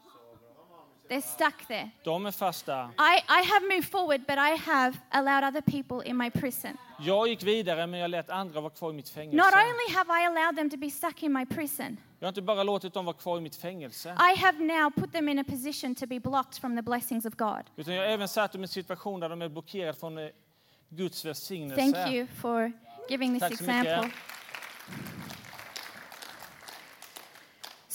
They're 1.09 1.21
stuck 1.21 1.67
there. 1.69 1.91
De 2.05 2.27
är 2.27 2.31
fast 2.31 2.67
där. 2.67 2.85
I, 2.85 3.17
I 3.41 3.47
have 3.53 3.67
moved 3.75 3.85
forward, 3.91 4.21
but 4.27 4.37
I 4.37 4.57
have 4.71 4.99
allowed 5.11 5.45
other 5.45 5.61
people 5.61 6.11
in 6.11 6.17
my 6.17 6.31
prison. 6.31 6.77
Jag 7.01 7.29
gick 7.29 7.43
vidare 7.43 7.87
men 7.87 8.01
jag 8.01 8.11
lät 8.11 8.31
andra 8.31 8.61
vara 8.61 8.71
kvar 8.71 8.91
i 8.91 8.93
mitt 8.93 9.05
Not 9.07 9.15
fängelse. 9.15 9.47
only 9.59 9.95
have 9.97 10.23
I 10.23 10.27
allowed 10.27 10.57
them 10.57 10.71
to 10.71 10.77
be 10.77 10.91
stuck 10.91 11.23
in 11.23 11.33
my 11.33 11.47
prison, 11.47 11.97
Jag 12.19 12.27
har 12.27 12.29
inte 12.31 12.43
bara 12.43 12.63
låtit 12.63 12.95
dem 12.95 13.05
vara 13.05 13.17
kvar 13.17 13.39
i 13.39 13.41
mitt 13.41 13.57
fängelse. 13.57 14.09
I 14.35 14.39
have 14.39 14.59
now 14.65 14.91
put 14.91 15.13
them 15.13 15.29
in 15.29 15.39
a 15.39 15.45
position 15.45 15.95
to 15.95 16.07
be 16.07 16.21
blocked 16.21 16.61
from 16.61 16.77
the 16.77 16.83
blessings 16.83 17.25
of 17.27 17.35
God. 17.35 17.63
Utan 17.77 17.95
jag 17.95 18.03
har 18.03 18.09
även 18.09 18.29
satt 18.29 18.53
dem 18.53 18.61
i 18.63 18.65
en 18.65 18.69
situation 18.69 19.21
där 19.21 19.29
de 19.29 19.43
är 19.43 19.49
blockerade 19.49 19.99
från 19.99 20.19
eh, 20.19 20.29
Guds 20.89 21.25
välsignelse. 21.25 21.93
Thank 21.93 22.15
you 22.15 22.27
for 22.27 22.73
giving 23.09 23.33
this 23.33 23.41
Tack 23.41 23.59
så 23.59 23.65
mycket. 23.65 24.05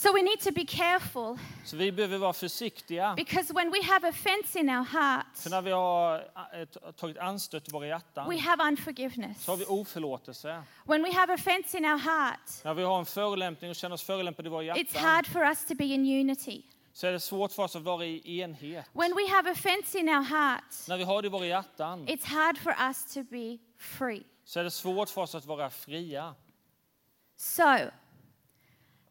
So 0.04 0.14
we 0.14 0.22
need 0.22 0.40
to 0.40 0.52
be 0.52 0.66
careful 0.66 1.38
Så 1.66 1.78
vi 1.78 1.92
behöver 1.92 2.18
vara 2.18 2.34
försiktiga. 2.34 3.14
because 3.18 3.54
when 3.54 3.72
we 3.72 3.84
have 3.84 4.10
offense 4.10 4.60
in 4.60 4.70
our 4.70 4.84
hearts, 4.84 5.44
För 5.44 5.50
när 5.50 5.62
vi 5.62 5.72
har 5.72 6.16
eh, 6.54 6.92
tagit 6.92 7.18
anstöt 7.18 7.68
i 7.68 7.72
våra 7.72 7.88
hjärtan 7.88 8.30
we 8.30 8.38
have 8.40 8.64
unforgiveness. 8.64 9.44
så 9.44 9.52
har 9.52 9.58
vi 9.58 9.66
oförlåtelse. 9.66 10.64
When 10.86 11.04
we 11.04 11.12
have 11.14 11.34
offense 11.34 11.78
in 11.78 11.86
our 11.86 11.98
heart, 11.98 12.64
När 12.64 12.74
vi 12.74 12.84
har 12.84 13.00
en 13.00 13.06
förolämpning 13.06 13.70
och 13.70 13.76
känner 13.76 13.94
oss 13.94 14.04
förolämpade 14.04 14.48
i 14.48 14.50
våra 14.50 14.64
it's 14.64 14.78
hjärtan 14.78 15.02
hard 15.04 15.28
for 15.28 15.42
us 15.44 15.66
to 15.66 15.76
be 15.76 15.86
in 15.86 16.20
unity. 16.20 16.62
så 16.94 17.08
är 17.08 17.12
det 17.12 17.20
svårt 17.20 17.52
för 17.52 17.64
oss 17.64 17.76
att 17.76 17.82
vara 17.82 18.06
i 18.06 18.40
enhet. 18.42 18.86
When 18.94 19.16
we 19.16 19.30
have 19.36 19.52
offense 19.52 20.00
in 20.00 20.10
our 20.10 20.24
hearts, 20.24 20.88
När 20.88 20.98
vi 20.98 21.04
har 21.04 21.22
det 21.22 21.26
i 21.26 21.30
våra 21.30 21.46
hjärtan 21.46 22.08
it's 22.08 22.26
hard 22.26 22.58
for 22.58 22.76
us 22.80 23.14
to 23.14 23.24
be 23.24 23.58
free. 23.80 24.24
så 24.46 24.60
är 24.60 24.64
det 24.64 24.72
svårt 24.72 25.10
för 25.10 25.22
oss 25.22 25.36
att 25.36 25.46
vara 25.46 25.70
fria. 25.70 26.36
So, 27.38 27.64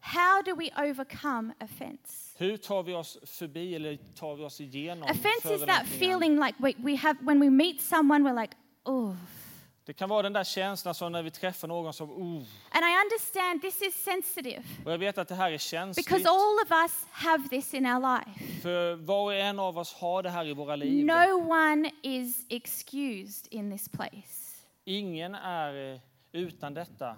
how 0.03 0.41
do 0.41 0.55
we 0.55 0.69
overcome 0.77 1.53
offense? 1.61 2.35
Hur 2.37 2.57
tar 2.57 2.83
vi 2.83 2.93
oss 2.93 3.17
förbi 3.23 3.75
eller 3.75 3.97
tar 4.15 4.35
vi 4.35 4.43
oss 4.43 4.61
igenom 4.61 5.03
Offense 5.03 5.53
is 5.53 5.61
that 5.61 5.87
feeling 5.87 6.39
like 6.39 6.55
we, 6.57 6.73
we 6.77 6.95
have 6.95 7.17
when 7.21 7.39
we 7.39 7.49
meet 7.49 7.81
someone, 7.81 8.23
we're 8.23 8.41
like, 8.41 8.55
oh. 8.85 9.15
Det 9.85 9.93
kan 9.93 10.09
vara 10.09 10.21
den 10.21 10.33
där 10.33 10.43
känslan 10.43 10.95
som 10.95 11.11
när 11.11 11.23
vi 11.23 11.31
träffar 11.31 11.67
någon 11.67 11.93
som 11.93 12.11
oh. 12.11 12.43
And 12.69 12.85
I 12.85 13.03
understand 13.05 13.61
this 13.61 13.81
is 13.81 14.03
sensitive 14.03 14.63
Och 14.85 14.91
jag 14.91 14.97
vet 14.97 15.17
att 15.17 15.27
det 15.27 15.35
här 15.35 15.51
är 15.51 15.57
känsligt. 15.57 16.07
because 16.07 16.29
all 16.29 16.59
of 16.65 16.71
us 16.71 17.05
have 17.11 17.49
this 17.49 17.73
in 17.73 17.85
our 17.85 17.99
life. 18.17 18.61
För 18.61 18.95
var 18.95 19.23
och 19.23 19.33
en 19.33 19.59
av 19.59 19.77
oss 19.77 19.93
har 19.93 20.23
det 20.23 20.29
här 20.29 20.47
i 20.47 20.53
våra 20.53 20.75
liv. 20.75 21.05
No 21.05 21.51
one 21.51 21.91
is 22.01 22.45
excused 22.49 23.47
in 23.49 23.71
this 23.71 23.89
place. 23.89 24.65
Ingen 24.85 25.35
är 25.35 25.93
eh, 25.93 25.99
utan 26.31 26.73
detta. 26.73 27.15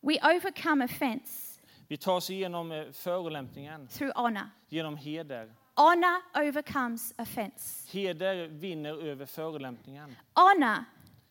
We 0.00 0.36
overcome 0.36 0.84
offense 0.84 1.53
Vi 1.88 1.96
tar 1.96 2.12
oss 2.12 2.30
igenom 2.30 2.72
eh, 2.72 2.90
förolämpningen 2.92 3.88
through 3.88 4.12
honor. 4.16 4.50
genom 4.68 4.96
heder. 4.96 5.54
Honor 5.76 6.48
overcomes 6.48 7.14
offense. 7.18 7.98
Heder 7.98 8.48
vinner 8.48 9.06
över 9.06 9.26
förolämpningen. 9.26 10.16
Honor 10.34 10.84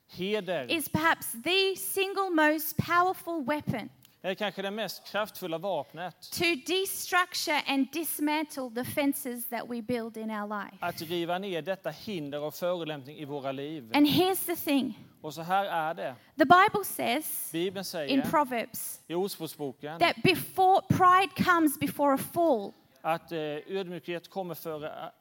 Heder 0.08 0.72
is 0.72 0.90
perhaps 0.90 1.32
the 1.32 1.76
single 1.76 2.30
most 2.30 2.78
powerful 2.78 3.46
weapon 3.46 3.90
är 4.26 4.36
kanske 4.36 4.62
det 4.62 4.72
mest 4.72 5.08
kraftfulla 5.08 5.58
vapnet. 5.58 6.16
to 6.32 6.46
destructure 6.66 7.62
and 7.68 7.88
dismantle 7.92 8.70
the 8.76 8.92
fences 8.92 9.50
that 9.50 9.70
we 9.70 9.82
build 9.82 10.18
in 10.18 10.32
our 10.32 10.48
life. 10.48 10.78
Att 10.80 11.02
riva 11.02 11.38
ner 11.38 11.62
detta 11.62 11.90
hinder 11.90 12.40
och 12.42 12.54
förolämpning 12.54 13.18
i 13.18 13.26
våra 13.26 13.52
liv. 13.52 13.92
And 13.94 14.08
here's 14.08 14.46
the 14.46 14.56
thing 14.56 15.00
Och 15.24 15.34
så 15.34 15.42
här 15.42 15.66
är 15.66 15.94
det. 15.94 16.16
the 16.38 16.46
Bible 16.46 16.84
says 16.86 17.50
Bibeln 17.52 17.78
in 17.80 17.84
säger 17.84 18.22
Proverbs 18.22 19.02
i 19.08 19.14
Ordspråksboken 19.16 20.00
that 20.00 20.16
before 20.24 20.82
pride 20.90 21.44
comes 21.44 21.80
before 21.80 22.14
a 22.14 22.18
fall 22.18 22.74
att 23.02 23.32
eh, 23.32 23.40
ödmjukhet 23.68 24.30
kommer 24.30 24.56
före 24.56 25.12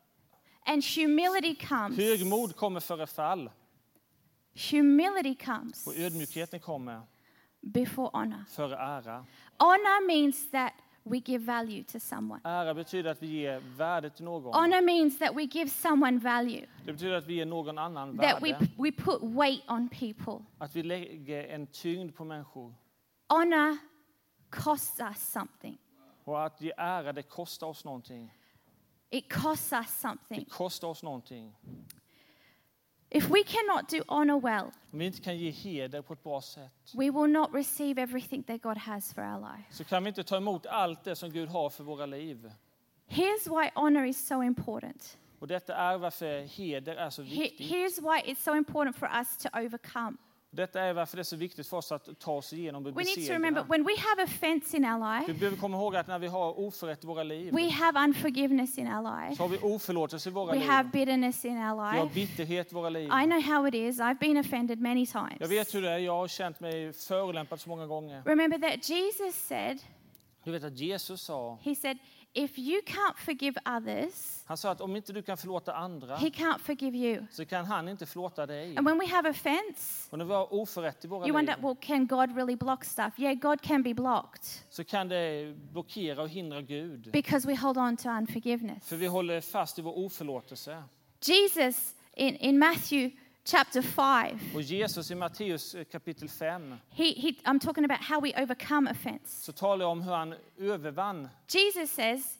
and 0.67 0.85
humility 0.97 1.55
comes. 1.55 1.97
högmod 1.99 2.57
kommer 2.57 2.81
före 2.81 3.07
fall 3.07 3.51
Humility 4.71 5.35
comes 5.35 5.87
och 5.87 5.97
ödmjukheten 5.97 6.61
kommer 6.61 7.01
before 7.61 8.11
honor. 8.13 8.45
före 8.51 8.77
ära. 8.77 9.25
Honor 9.59 10.07
means 10.07 10.51
that 10.51 10.73
we 11.05 11.19
give 11.19 11.45
value 11.45 11.83
to 11.85 12.01
someone. 12.01 12.41
Ära 12.45 12.75
betyder 12.75 13.11
att 13.11 13.23
vi 13.23 13.27
ger 13.27 13.61
värde 13.77 14.11
till 14.11 14.25
någon. 14.25 14.55
Honor 14.55 14.81
means 14.87 15.19
that 15.19 15.37
we 15.37 15.43
give 15.43 15.69
someone 15.71 16.19
value, 16.19 16.67
Det 16.87 16.93
betyder 16.93 17.15
att 17.15 17.27
vi 17.27 17.35
ger 17.35 17.47
någon 17.47 17.79
annan 17.79 18.19
that 18.19 18.43
we, 18.43 18.53
värde. 18.53 18.67
we 18.79 18.93
put 18.93 19.23
weight 19.23 19.71
on 19.71 19.89
people. 19.89 20.45
Att 20.59 20.77
vi 20.77 20.83
lägger 20.83 21.45
en 21.49 21.67
tyngd 21.67 22.15
på 22.15 22.25
människor. 22.25 22.75
Honor 23.29 23.77
costs 24.51 25.01
us 25.01 25.33
something. 25.33 25.79
Och 26.25 26.45
att 26.45 26.61
ge 26.61 26.73
ära, 26.77 27.13
det 27.13 27.23
kostar 27.23 27.67
oss 27.67 27.85
någonting. 27.85 28.35
It 29.11 29.33
costs 29.33 29.73
us 29.73 29.87
Det 29.87 29.93
something. 30.09 30.45
kostar 30.45 30.89
oss 30.89 31.03
någonting. 31.03 31.57
If 33.15 33.31
we 33.31 33.43
cannot 33.45 33.89
do 33.89 33.99
honor 34.09 34.41
well, 34.41 34.71
Om 34.93 34.99
vi 34.99 35.05
inte 35.07 35.21
kan 35.21 35.37
ge 35.37 35.51
heder 35.51 36.03
på 36.03 36.13
ett 36.13 36.23
bra 36.23 36.41
sätt 36.41 36.71
we 36.95 37.11
will 37.11 37.31
not 37.33 37.55
receive 37.55 38.03
everything 38.03 38.43
that 38.43 38.63
God 38.63 38.77
has 38.79 39.13
for 39.15 39.23
our 39.23 39.41
life. 39.41 39.65
så 39.75 39.85
kan 39.85 40.05
vi 40.05 40.09
inte 40.09 40.25
ta 40.25 40.37
emot 40.37 40.67
allt 40.67 41.05
det 41.05 41.17
som 41.17 41.31
Gud 41.31 41.49
har 41.49 41.71
för 41.71 41.85
våra 41.85 42.07
liv. 42.07 42.53
Here's 43.09 43.49
why 43.63 43.71
honor 43.75 44.05
is 44.05 44.27
so 44.29 44.43
important. 44.43 45.19
Och 45.39 45.47
detta 45.49 45.75
är 45.77 45.99
varför 45.99 46.41
heder 46.43 46.97
är 46.97 47.11
så 47.11 47.23
He- 47.23 47.41
viktigt. 47.41 47.71
Here's 47.71 48.01
why 48.03 48.33
it's 48.33 48.43
so 48.43 48.55
important 48.55 48.97
for 48.97 49.09
us 49.19 49.37
to 49.37 49.49
overcome. 49.59 50.17
Detta 50.55 50.81
är 50.81 50.93
varför 50.93 51.17
det 51.17 51.21
är 51.21 51.25
så 51.25 51.37
viktigt 51.37 51.67
för 51.67 51.77
oss 51.77 51.93
att 51.93 52.09
ta 52.19 52.33
oss 52.33 52.53
igenom 52.53 52.87
och 52.87 52.93
We 52.93 53.05
need 53.05 53.15
to 53.27 53.33
remember 53.33 53.51
besegra. 53.63 53.65
when 53.79 53.85
we 53.85 53.93
have 54.01 54.23
offense 54.25 54.77
in 54.77 54.85
our 54.85 55.21
Vi 55.21 55.27
life, 55.27 55.39
behöver 55.41 55.57
komma 55.59 55.77
ihåg 55.77 55.97
att 55.97 56.07
när 56.07 56.19
vi 56.19 56.27
har 56.27 56.59
oförrätt 56.61 57.05
i 57.05 57.07
våra 57.07 57.23
liv 57.23 57.53
we 57.55 57.71
have 57.71 58.01
unforgiveness 58.05 58.79
in 58.79 58.87
our 58.87 59.03
life, 59.23 59.37
så 59.37 59.43
har 59.43 59.49
vi 59.49 59.59
oförlåtelse 59.59 60.29
i 60.29 60.33
våra 60.33 60.53
we 60.53 60.59
liv. 60.59 60.69
have 60.69 60.89
bitterness 60.93 61.45
in 61.45 61.57
our 61.57 61.93
Vi 61.93 61.99
har 61.99 62.05
life. 62.05 62.15
bitterhet 62.15 62.73
i 62.73 62.75
våra 62.75 62.89
liv. 62.89 63.05
I 63.05 63.25
know 63.25 63.41
how 63.43 63.69
it 63.69 63.75
is. 63.75 64.01
I've 64.01 64.19
been 64.19 64.37
offended 64.37 64.81
many 64.81 65.07
times. 65.07 65.37
Jag 65.41 65.49
vet 65.49 65.75
hur 65.75 65.83
det 65.83 65.91
är. 65.91 65.99
Jag 65.99 66.13
har 66.17 66.29
känt 66.29 66.61
mig 66.61 66.93
förolämpad 66.93 67.61
så 67.61 67.69
många 67.69 67.87
gånger. 67.87 68.23
Remember 68.25 68.59
that 68.59 68.89
Jesus 68.89 69.35
said, 69.35 69.79
Du 70.45 70.51
vet 70.53 70.65
att 70.65 70.79
Jesus 70.79 71.23
sa, 71.23 71.59
He 71.63 71.75
said, 71.75 71.99
if 72.35 72.59
you 72.59 72.81
can't 72.87 73.17
forgive 73.17 73.61
others, 73.77 74.43
han 74.45 74.57
sa 74.57 74.71
att 74.71 74.81
om 74.81 74.97
inte 74.97 75.13
du 75.13 75.23
kan 75.23 75.37
förlåta 75.37 75.75
andra 75.75 76.17
He 76.17 76.29
can't 76.29 76.59
forgive 76.59 76.97
you. 76.99 77.27
så 77.31 77.45
kan 77.47 77.65
han 77.65 77.89
inte 77.89 78.07
förlåta 78.07 78.47
dig. 78.47 78.77
And 78.77 78.87
when 78.89 78.99
we 78.99 79.07
have 79.07 79.31
offense, 79.31 80.09
Och 80.11 80.19
när 80.19 80.25
vi 80.25 80.33
har 80.35 80.53
oförrätt 80.55 81.05
i 81.05 81.09
våra 81.09 81.19
you 81.21 81.27
liv 81.27 81.35
wonder, 81.35 81.57
well, 81.63 81.77
can 81.81 82.07
God 82.07 82.37
really 82.37 82.57
block 82.57 82.85
stuff? 82.85 83.19
Yeah, 83.19 83.35
God 83.35 83.61
can 83.61 83.83
be 83.83 83.95
blocked 83.95 84.45
så 84.71 84.85
kan 84.85 85.09
det 85.09 85.55
blockera 85.73 86.23
och 86.23 86.29
hindra 86.29 86.63
Gud. 86.63 87.11
because 87.13 87.49
we 87.49 87.57
hold 87.57 87.79
on 87.79 87.97
to 87.97 88.09
unforgiveness. 88.09 88.89
För 88.89 88.97
vi 88.97 89.07
håller 89.07 89.41
fast 89.41 89.79
i 89.79 89.83
vår 89.83 89.99
oförlåtelse. 89.99 90.83
Jesus 91.25 91.95
in, 92.15 92.37
in 92.37 92.59
Matthew 92.59 93.17
chapter 93.45 93.83
5, 93.83 94.39
Och 94.55 94.63
Jesus 94.63 95.11
i 95.11 95.15
Matteus 95.15 95.75
eh, 95.75 95.85
kapitel 95.85 96.29
5 96.29 96.77
he, 96.91 97.05
he, 97.13 97.29
I'm 97.45 97.59
talking 97.61 97.85
about 97.85 98.01
how 98.01 98.21
we 98.21 98.33
overcome 98.43 98.91
offense. 98.91 99.45
så 99.45 99.53
talar 99.53 99.85
jag 99.85 99.93
om 99.93 100.03
hur 100.03 100.13
han 100.13 100.35
övervann. 100.59 101.29
Jesus 101.49 101.91
says, 101.91 102.39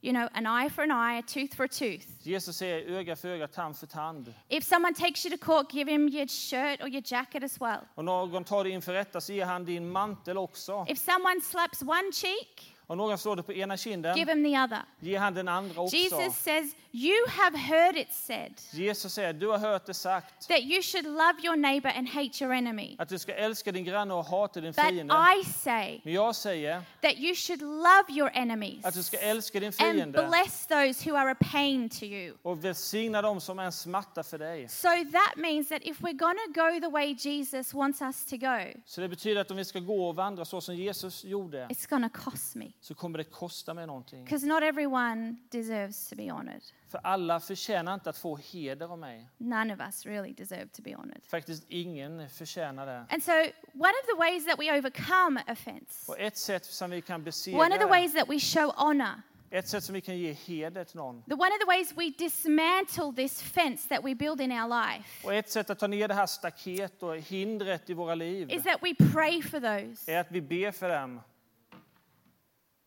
you 0.00 0.12
know, 0.12 0.28
an 0.34 0.46
eye 0.46 0.68
for 0.70 0.82
an 0.82 0.90
eye, 0.90 1.18
a 1.18 1.22
tooth 1.22 1.54
for 1.56 1.64
a 1.64 1.68
tooth. 1.68 2.06
Jesus 2.22 2.56
säger 2.56 2.86
öga 2.98 3.16
för 3.16 3.28
öga, 3.28 3.48
tand 3.48 3.76
för 3.76 3.86
tand. 3.86 4.34
If 4.48 4.64
someone 4.64 4.94
takes 4.94 5.26
you 5.26 5.36
to 5.36 5.44
court, 5.44 5.72
give 5.74 5.92
him 5.92 6.08
your 6.08 6.26
shirt 6.26 6.80
or 6.82 6.88
your 6.88 7.02
jacket 7.04 7.44
as 7.44 7.60
well. 7.60 7.80
Och 7.94 8.04
någon 8.04 8.44
tar 8.44 8.64
dig 8.64 8.72
inför 8.72 8.92
rätta 8.92 9.20
så 9.20 9.32
ger 9.32 9.44
han 9.46 9.64
din 9.64 9.90
mantel 9.90 10.38
också. 10.38 10.86
If 10.88 10.98
someone 10.98 11.40
slaps 11.40 11.82
one 11.82 12.12
cheek, 12.12 12.71
Och 12.92 12.98
någon 12.98 13.18
slår 13.18 13.36
dig 13.36 13.44
på 13.44 13.52
ena 13.52 13.76
kinden, 13.76 14.16
give 14.16 14.32
him 14.32 14.44
the 14.44 14.58
other. 14.58 14.82
ger 15.00 15.18
han 15.18 15.34
den 15.34 15.48
andra 15.48 15.80
också. 15.80 15.96
Jesus 15.96 16.36
says, 16.36 16.74
You 16.94 17.26
have 17.28 17.58
heard 17.58 17.96
it 17.96 18.12
said 18.12 18.60
Jesus 18.72 19.12
säger, 19.14 19.32
du 19.32 19.48
har 19.48 19.58
hört 19.58 19.86
det 19.86 19.94
sagt, 19.94 20.48
that 20.48 20.60
you 20.60 20.82
should 20.82 21.06
love 21.06 21.34
your 21.42 21.56
neighbor 21.56 21.90
and 21.96 22.08
hate 22.08 22.44
your 22.44 22.52
enemy. 22.54 22.96
att 22.98 23.08
du 23.08 23.18
ska 23.18 23.34
älska 23.34 23.72
din 23.72 23.84
granne 23.84 24.14
och 24.14 24.24
hata 24.24 24.60
din 24.60 24.72
But 24.72 24.84
fiende. 24.84 25.14
I 25.40 25.44
say 25.44 26.00
Men 26.04 26.14
jag 26.14 26.34
säger 26.36 26.82
that 27.00 27.14
you 27.18 27.34
should 27.34 27.62
love 27.62 28.04
your 28.08 28.30
enemies 28.34 28.84
att 28.84 28.94
du 28.94 29.02
ska 29.02 29.18
älska 29.18 29.60
din 29.60 29.66
and 29.66 29.74
fiende 29.74 30.28
bless 30.28 30.66
those 30.66 31.10
who 31.10 31.16
are 31.16 31.30
a 31.30 31.36
pain 31.52 31.88
to 31.88 32.04
you. 32.04 32.36
och 32.42 32.64
välsigna 32.64 33.22
dem 33.22 33.40
som 33.40 33.58
är 33.58 33.64
en 33.64 33.72
smärta 33.72 34.22
för 34.22 34.38
dig. 34.38 34.68
So 34.68 34.88
that 35.12 35.36
means 35.36 35.68
that 35.68 35.82
if 35.82 36.00
we're 36.00 36.18
going 36.18 36.38
to 36.46 36.60
go 36.60 36.80
the 36.80 36.92
way 36.92 37.16
Jesus 37.18 37.74
wants 37.74 38.02
us 38.02 38.24
to 38.24 38.36
go, 38.36 38.80
Så 38.86 39.00
det 39.00 39.08
betyder 39.08 39.40
att 39.40 39.50
om 39.50 39.56
vi 39.56 39.64
ska 39.64 39.78
gå 39.78 40.08
och 40.08 40.16
vandra 40.16 40.44
så 40.44 40.60
som 40.60 40.76
Jesus 40.76 41.24
gjorde 41.24 41.66
it's 41.66 41.90
going 41.90 42.10
to 42.10 42.18
cost 42.30 42.54
me. 42.54 42.66
Så 42.82 42.94
kommer 42.94 43.18
det 43.18 43.24
kosta 43.24 43.74
mig 43.74 43.86
någonting. 43.86 44.24
Because 44.24 44.46
not 44.46 44.62
everyone 44.62 45.36
deserves 45.50 46.08
to 46.08 46.16
be 46.16 46.32
honored. 46.32 46.62
För 46.88 47.00
alla 47.04 47.40
förtjänar 47.40 47.94
inte 47.94 48.10
att 48.10 48.18
få 48.18 48.36
heder 48.36 48.92
av 48.92 48.98
mig. 48.98 49.28
None 49.38 49.74
of 49.74 49.80
us 49.80 50.06
really 50.06 50.32
deserve 50.32 50.66
to 50.66 50.82
be 50.82 50.94
honored. 50.94 51.22
Faktiskt 51.24 51.64
ingen 51.68 52.28
förtjänar 52.28 52.86
det. 52.86 53.06
And 53.10 53.22
so, 53.22 53.32
one 53.74 53.92
of 54.02 54.06
the 54.06 54.18
ways 54.18 54.46
that 54.46 54.58
we 54.58 54.78
overcome 54.78 55.42
offense, 55.48 56.12
Och 56.12 56.18
ett 56.18 56.36
sätt 56.36 56.64
som 56.64 56.90
vi 56.90 57.02
kan 57.02 57.14
one 57.14 57.20
of 57.20 57.24
the 57.24 57.46
besegra 57.54 57.86
ways 57.86 58.12
that 58.12 58.30
we 58.30 58.38
show 58.38 58.72
honor, 58.76 59.22
ett 59.50 59.68
sätt 59.68 59.84
som 59.84 59.94
vi 59.94 60.00
kan 60.00 60.18
ge 60.18 60.32
heder 60.32 60.84
till 60.84 60.96
någon 60.96 61.22
the 61.22 61.34
one 61.34 61.50
of 61.50 61.58
the 61.60 61.66
ways 61.66 61.92
we 61.96 62.10
dismantle 62.18 63.12
this 63.16 63.42
fence 63.42 63.88
that 63.88 64.04
we 64.04 64.14
build 64.14 64.40
in 64.40 64.52
our 64.52 64.68
life 64.68 65.26
och 65.26 65.34
ett 65.34 65.50
sätt 65.50 65.70
att 65.70 65.78
ta 65.78 65.86
ner 65.86 66.08
det 66.08 66.14
här 66.14 66.26
staket 66.26 67.02
och 67.02 67.16
hindret 67.16 67.90
i 67.90 67.94
våra 67.94 68.14
liv 68.14 68.50
is 68.50 68.62
that 68.62 68.78
we 68.82 68.94
pray 69.12 69.42
for 69.42 69.60
those 69.60 70.12
är 70.12 70.20
att 70.20 70.30
vi 70.30 70.40
ber 70.40 70.70
för 70.70 70.88
dem 70.88 71.20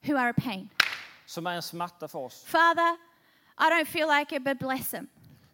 who 0.07 0.17
are 0.17 0.29
a 0.29 0.33
pain. 0.37 0.69
som 1.25 1.47
är 1.47 1.51
en 1.55 1.61
smärta 1.61 2.07
för 2.07 2.19
oss. 2.19 2.43
Father, 2.45 2.97
I 3.59 3.63
don't 3.71 3.85
feel 3.85 4.07
like 4.19 4.35
it, 4.35 4.43
but 4.43 4.59
bless 4.59 4.91
them. 4.91 5.07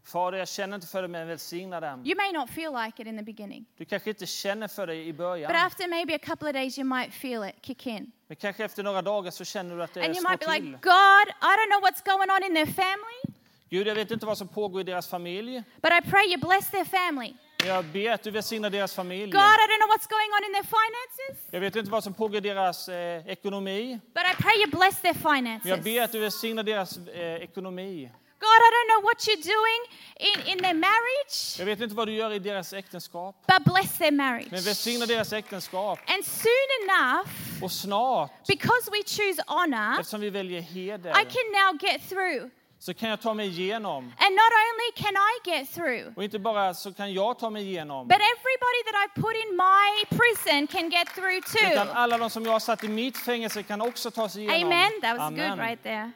Fader, 0.04 0.38
jag 0.38 0.48
känner 0.48 0.76
inte 0.76 0.88
för 0.88 1.02
det, 1.02 1.08
men 1.08 1.28
välsigna 1.28 1.80
dem. 1.80 2.06
You 2.06 2.16
may 2.16 2.32
not 2.32 2.50
feel 2.50 2.74
like 2.74 3.02
it 3.02 3.08
in 3.08 3.18
the 3.18 3.24
beginning, 3.24 3.66
Du 3.78 3.86
kanske 3.86 4.10
inte 4.10 4.26
känner 4.26 4.68
för 4.68 4.88
det 4.88 4.96
i 4.96 5.14
but 5.14 5.18
början, 5.18 5.56
after 5.56 5.88
maybe 5.88 6.16
a 6.16 6.20
couple 6.20 6.48
of 6.50 6.54
days, 6.54 6.78
you 6.78 6.86
might 6.86 7.14
feel 7.14 7.44
it 7.50 7.56
kick 7.66 7.88
in. 7.88 8.12
men 8.28 8.36
kanske 8.36 8.66
efter 8.66 8.84
några 8.84 9.02
dagar 9.02 9.32
så 9.32 9.46
känner 9.46 9.76
du 9.76 9.84
att 9.84 9.94
det 9.94 10.06
And 10.06 10.16
you 10.16 10.30
might 10.30 10.40
be 10.40 10.48
like. 10.54 10.66
God, 10.82 11.28
I 11.42 11.52
don't 11.58 11.70
know 11.72 11.82
what's 11.90 12.04
going 12.06 12.30
on 12.32 12.44
in 12.44 12.56
their 12.56 12.74
family, 12.74 13.38
Gud, 13.70 13.88
jag 13.88 13.96
vet 13.96 14.12
inte 14.12 14.26
vad 14.26 14.38
som 14.38 14.48
pågår 14.48 14.82
i 14.82 14.84
deras 14.84 15.08
familj, 15.08 15.64
but 15.82 15.92
I 15.92 16.10
pray 16.10 16.26
you 16.28 16.38
bless 16.38 16.70
their 16.70 16.86
family. 16.86 17.34
Jag 17.66 17.86
ber 17.86 18.12
att 18.12 18.24
du 18.24 18.32
välsignar 18.32 18.70
deras 18.70 18.96
familj. 18.96 19.32
God, 19.32 19.42
I 19.42 19.44
don't 19.44 19.80
know 19.82 19.90
what's 19.96 20.10
going 20.10 20.32
on 20.38 20.44
in 20.46 20.54
their 20.54 20.64
finances, 20.64 21.48
Jag 21.52 21.60
vet 21.60 21.76
inte 21.76 21.92
vad 21.92 22.04
som 22.04 22.14
pågår 22.14 22.36
i 22.38 22.40
deras 22.40 22.90
eh, 22.90 23.28
ekonomi, 23.28 24.00
but 24.14 24.24
I 24.24 24.42
pray 24.44 24.56
you 24.62 24.68
bless 24.72 25.02
their 25.02 25.14
men 25.24 25.46
jag 25.46 25.62
finances. 25.62 25.84
ber 25.84 26.02
att 26.02 26.12
du 26.12 26.20
välsignar 26.20 26.64
deras 26.64 26.98
eh, 26.98 27.36
ekonomi. 27.44 28.12
God, 28.40 28.48
I 28.50 28.70
don't 28.76 28.90
know 28.94 29.04
what 29.04 29.18
you're 29.28 29.44
doing 29.56 29.82
in, 30.20 30.52
in 30.58 30.64
their 30.64 30.74
marriage, 30.74 31.60
Jag 31.60 31.66
vet 31.66 31.82
inte 31.82 31.96
vad 31.96 32.08
du 32.08 32.14
gör 32.14 32.34
i 32.34 32.40
deras 32.40 32.74
äktenskap, 32.74 33.36
but 33.48 33.74
bless 33.74 33.98
their 33.98 34.12
marriage. 34.12 34.52
men 34.52 34.62
välsigna 34.62 35.06
deras 35.06 35.34
äktenskap. 35.34 36.00
And 36.08 36.26
soon 36.26 36.70
enough, 36.84 37.28
Och 37.64 37.72
snart, 37.72 38.32
because 38.48 38.92
we 38.92 39.04
choose 39.06 39.44
honor, 39.48 40.00
eftersom 40.00 40.22
vi 40.22 40.30
väljer 40.30 40.62
heder, 40.62 41.10
I 41.12 41.26
can 41.26 41.48
now 41.52 41.80
get 41.82 42.10
through. 42.10 42.50
Så 42.82 42.94
kan 42.94 43.10
jag 43.10 43.22
ta 43.22 43.34
mig 43.34 43.48
igenom. 43.48 44.04
And 44.04 44.36
not 44.36 44.52
only 44.64 44.92
can 44.96 45.14
I 45.16 45.50
get 45.50 45.74
through, 45.74 46.18
Och 46.18 46.24
inte 46.24 46.40
bara 46.40 46.74
så 46.74 46.94
kan 46.94 47.14
jag 47.14 47.40
ta 47.40 47.50
mig 47.50 47.64
igenom, 47.64 48.08
but 48.08 48.18
everybody 48.18 48.82
that 48.86 48.96
I 49.06 49.22
put 49.22 49.36
in 49.36 49.56
my 49.58 50.18
prison 50.18 50.68
can 50.68 50.90
get 50.90 51.08
through 51.16 51.38
utan 51.38 51.88
too. 51.88 51.94
alla 51.94 52.18
de 52.18 52.30
som 52.30 52.46
jag 52.46 52.52
har 52.52 52.60
satt 52.60 52.84
i 52.84 52.88
mitt 52.88 53.18
fängelse 53.18 53.64
kan 53.64 53.82
också 53.82 54.12
ta 54.12 54.30
sig 54.30 54.42
igenom. 54.44 54.64
Amen. 54.64 54.92
That 55.02 55.18
was 55.18 55.28
Amen. 55.28 55.50
good 55.50 55.60
right 55.60 55.84
there. 55.84 56.12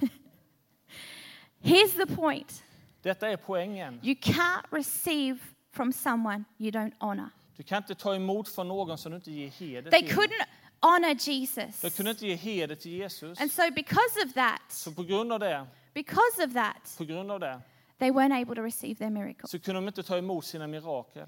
Here's 1.62 2.06
the 2.06 2.06
point 2.16 2.62
Detta 3.02 3.28
är 3.28 3.36
poängen. 3.36 4.00
you 4.02 4.14
can't 4.14 4.64
receive 4.70 5.38
from 5.72 5.92
someone 5.92 6.44
you 6.58 6.70
don't 6.70 6.92
honor. 6.98 7.30
Du 7.56 7.62
kan 7.62 7.76
inte 7.76 7.94
ta 7.94 8.14
emot 8.14 8.48
från 8.48 8.68
någon 8.68 8.98
som 8.98 9.12
du 9.12 9.16
inte 9.16 9.30
ger 9.30 9.48
heder 9.48 9.90
They 9.90 10.02
till. 10.02 10.16
couldn't 10.16 10.44
honor 10.82 11.14
Jesus. 11.28 11.80
Du 11.80 11.90
kunde 11.90 12.10
inte 12.10 12.26
ge 12.26 12.34
heder 12.34 12.74
till 12.74 12.92
Jesus. 12.92 13.40
And 13.40 13.50
so, 13.52 13.62
because 13.74 14.24
of 14.26 14.32
that, 14.34 14.62
Så 14.68 14.92
på 14.92 15.02
grund 15.02 15.32
av 15.32 15.40
det, 15.40 15.66
because 15.94 16.44
of 16.46 16.52
that, 16.52 16.94
på 16.98 17.04
grund 17.04 17.32
av 17.32 17.40
det, 17.40 17.60
they 17.98 18.10
weren't 18.10 18.42
able 18.42 18.54
to 18.56 18.62
receive 18.62 18.94
their 18.94 19.10
miracle. 19.10 19.48
så 19.48 19.58
kunde 19.58 19.80
de 19.80 19.88
inte 19.88 20.02
ta 20.02 20.18
emot 20.18 20.44
sina 20.44 20.66
mirakel. 20.66 21.26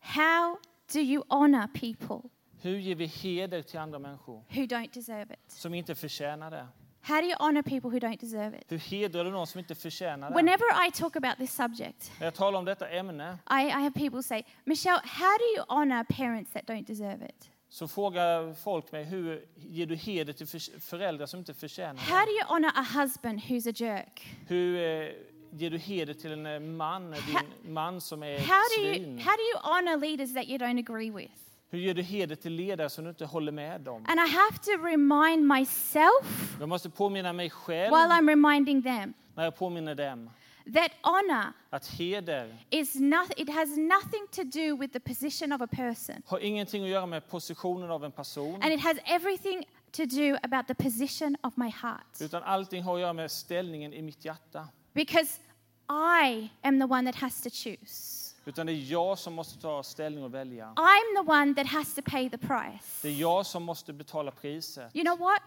How 0.00 0.58
do 0.92 1.00
you 1.00 1.22
honor 1.28 1.66
people 1.66 2.28
Hur 2.62 2.78
ger 2.78 2.94
vi 2.94 3.06
heder 3.06 3.62
till 3.62 3.78
andra 3.78 3.98
människor 3.98 4.34
who 4.50 4.66
don't 4.66 4.90
deserve 4.94 5.34
it? 5.34 5.52
som 5.52 5.74
inte 5.74 5.94
förtjänar 5.94 6.50
det? 6.50 6.66
How 7.00 7.20
do 7.20 7.26
you 7.26 7.36
honor 7.38 7.62
people 7.62 7.90
who 7.90 7.98
don't 7.98 8.20
deserve 8.20 8.58
it? 8.58 8.64
Hur 8.72 8.78
hedrar 8.78 9.24
du 9.24 9.30
någon 9.30 9.46
som 9.46 9.58
inte 9.58 9.74
förtjänar 9.74 10.30
det? 10.30 10.34
Whenever 10.36 10.86
I 10.88 10.90
talk 10.90 11.16
about 11.16 11.36
this 11.38 11.52
subject, 11.54 12.12
När 12.18 12.26
jag 12.26 12.34
talar 12.34 12.58
om 12.58 12.64
detta 12.64 12.88
ämne 12.88 13.38
I, 13.50 13.54
I 13.66 13.70
have 13.70 13.90
people 13.90 14.22
say, 14.22 14.42
Michelle, 14.64 15.00
how 15.04 15.38
do 15.38 15.44
you 15.56 15.64
honor 15.68 16.04
parents 16.04 16.52
that 16.52 16.62
don't 16.66 16.86
deserve 16.86 17.26
it? 17.26 17.50
Så 17.76 17.88
frågar 17.88 18.54
folk 18.54 18.92
mig 18.92 19.04
hur 19.04 19.44
ger 19.56 19.86
du 19.86 19.94
heder 19.94 20.32
till 20.32 20.46
för- 20.46 20.80
föräldrar 20.80 21.26
som 21.26 21.38
inte 21.38 21.54
förtjänar 21.54 22.00
How 22.02 22.24
do 22.26 22.30
you 22.32 22.44
honor 22.48 22.70
a 22.74 22.86
husband 23.00 23.40
who's 23.40 23.68
a 23.68 23.72
jerk? 23.76 24.36
Hur 24.48 24.76
eh, 24.76 25.08
ger 25.50 25.70
du 25.70 25.78
heder 25.78 26.14
till 26.14 26.32
en 26.32 26.46
eh, 26.46 26.60
man, 26.60 27.10
din 27.10 27.72
man 27.74 28.00
som 28.00 28.22
är 28.22 28.38
How 28.38 28.62
do 28.78 28.86
you 28.86 28.94
svin? 28.94 29.18
how 29.18 29.32
do 29.36 29.42
you 29.52 29.58
honor 29.62 30.00
leaders 30.00 30.34
that 30.34 30.44
you 30.44 30.58
don't 30.58 30.78
agree 30.78 31.10
with? 31.10 31.32
Hur 31.70 31.78
ger 31.78 31.94
du 31.94 32.02
heder 32.02 32.36
till 32.36 32.52
ledare 32.52 32.90
som 32.90 33.04
du 33.04 33.10
inte 33.10 33.24
håller 33.24 33.52
med 33.52 33.88
om? 33.88 34.04
And 34.08 34.20
I 34.20 34.32
have 34.32 34.58
to 34.62 34.84
remind 34.84 35.46
myself 35.46 36.56
Jag 36.60 36.68
måste 36.68 36.90
påminna 36.90 37.32
mig 37.32 37.50
själv 37.50 37.90
while 37.94 38.08
I'm 38.14 38.28
reminding 38.28 38.82
them 38.82 39.14
när 39.34 39.44
jag 39.44 39.56
påminner 39.56 39.94
dem 39.94 40.30
that 40.74 40.90
honor 41.02 41.52
att 41.70 41.86
heder 41.86 42.56
is 42.70 42.94
not 42.94 43.32
it 43.36 43.48
has 43.50 43.76
nothing 43.76 44.26
to 44.30 44.42
do 44.44 44.76
with 44.76 44.92
the 44.92 45.00
position 45.00 45.52
of 45.52 45.60
a 45.60 45.66
person. 45.66 46.22
har 46.26 46.38
ingenting 46.38 46.82
att 46.84 46.88
göra 46.90 47.06
med 47.06 47.28
positionen 47.28 47.90
av 47.90 48.04
en 48.04 48.12
person 48.12 48.54
And 48.62 48.72
it 48.72 48.80
has 48.80 48.96
everything 49.04 49.64
to 49.92 50.04
do 50.04 50.36
about 50.42 50.66
the 50.66 50.74
position 50.74 51.36
of 51.42 51.56
my 51.56 51.70
heart. 51.70 52.20
utan 52.20 52.42
allting 52.42 52.82
har 52.82 52.94
att 52.94 53.00
göra 53.00 53.12
med 53.12 53.30
ställningen 53.30 53.92
i 53.92 54.02
mitt 54.02 54.24
hjärta. 54.24 54.68
Because 54.92 55.40
I 55.88 56.50
am 56.62 56.80
the 56.80 56.86
one 56.86 57.12
that 57.12 57.20
has 57.20 57.40
to 57.42 57.50
choose. 57.50 58.26
Utan 58.44 58.66
det 58.66 58.72
är 58.72 58.92
jag 58.92 59.18
som 59.18 59.34
måste 59.34 59.60
ta 59.60 59.82
ställning 59.82 60.24
och 60.24 60.34
välja. 60.34 60.72
I'm 60.76 61.24
the 61.24 61.30
one 61.30 61.54
that 61.54 61.66
has 61.66 61.94
to 61.94 62.02
pay 62.02 62.30
the 62.30 62.38
price. 62.38 63.02
Det 63.02 63.08
är 63.08 63.20
jag 63.20 63.46
som 63.46 63.62
måste 63.62 63.92
betala 63.92 64.30
priset. 64.30 64.96
You 64.96 65.04
know 65.04 65.18
what? 65.18 65.42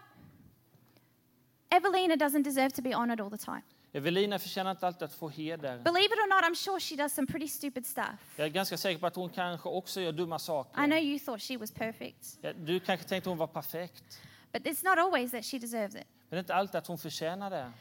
Evelina 1.70 2.16
doesn't 2.16 2.42
deserve 2.42 2.70
to 2.70 2.82
be 2.82 2.94
honored 2.94 3.20
all 3.20 3.30
the 3.30 3.38
time. 3.38 3.62
Evelina 3.92 4.38
förtjänar 4.38 4.70
inte 4.70 4.86
alltid 4.86 5.02
att 5.02 5.12
få 5.14 5.28
heder. 5.28 5.78
Believe 5.78 6.04
it 6.06 6.12
or 6.12 6.28
not, 6.28 6.44
I'm 6.50 6.54
sure 6.64 6.80
she 6.80 6.96
does 7.02 7.12
some 7.14 7.26
pretty 7.26 7.48
stupid 7.48 7.86
stuff. 7.86 8.06
Jag 8.36 8.44
är 8.46 8.50
ganska 8.50 8.76
säker 8.76 9.00
på 9.00 9.06
att 9.06 9.16
hon 9.16 9.30
kanske 9.30 9.68
också 9.68 10.00
gör 10.00 10.12
dumma 10.12 10.36
I 10.36 10.38
know 10.38 10.64
saker. 10.64 10.98
you 10.98 11.18
thought 11.18 11.42
she 11.42 11.56
was 11.56 11.70
perfect, 11.72 12.38
Ja, 12.40 12.52
Du 12.52 12.80
kanske 12.80 13.08
tänkte 13.08 13.30
hon 13.30 13.38
var 13.38 13.46
perfekt. 13.46 14.20
but 14.52 14.62
it's 14.66 14.84
not 14.84 14.98
always 14.98 15.30
that 15.30 15.44
she 15.44 15.58
deserves 15.58 15.94
it. 15.94 16.06
Men 16.28 16.30
det 16.30 16.36
är 16.36 16.40
inte 16.40 16.54
alltid 16.54 16.76
att 16.78 16.86
hon 16.86 16.98
förtjänar 16.98 17.50
det. 17.50 17.72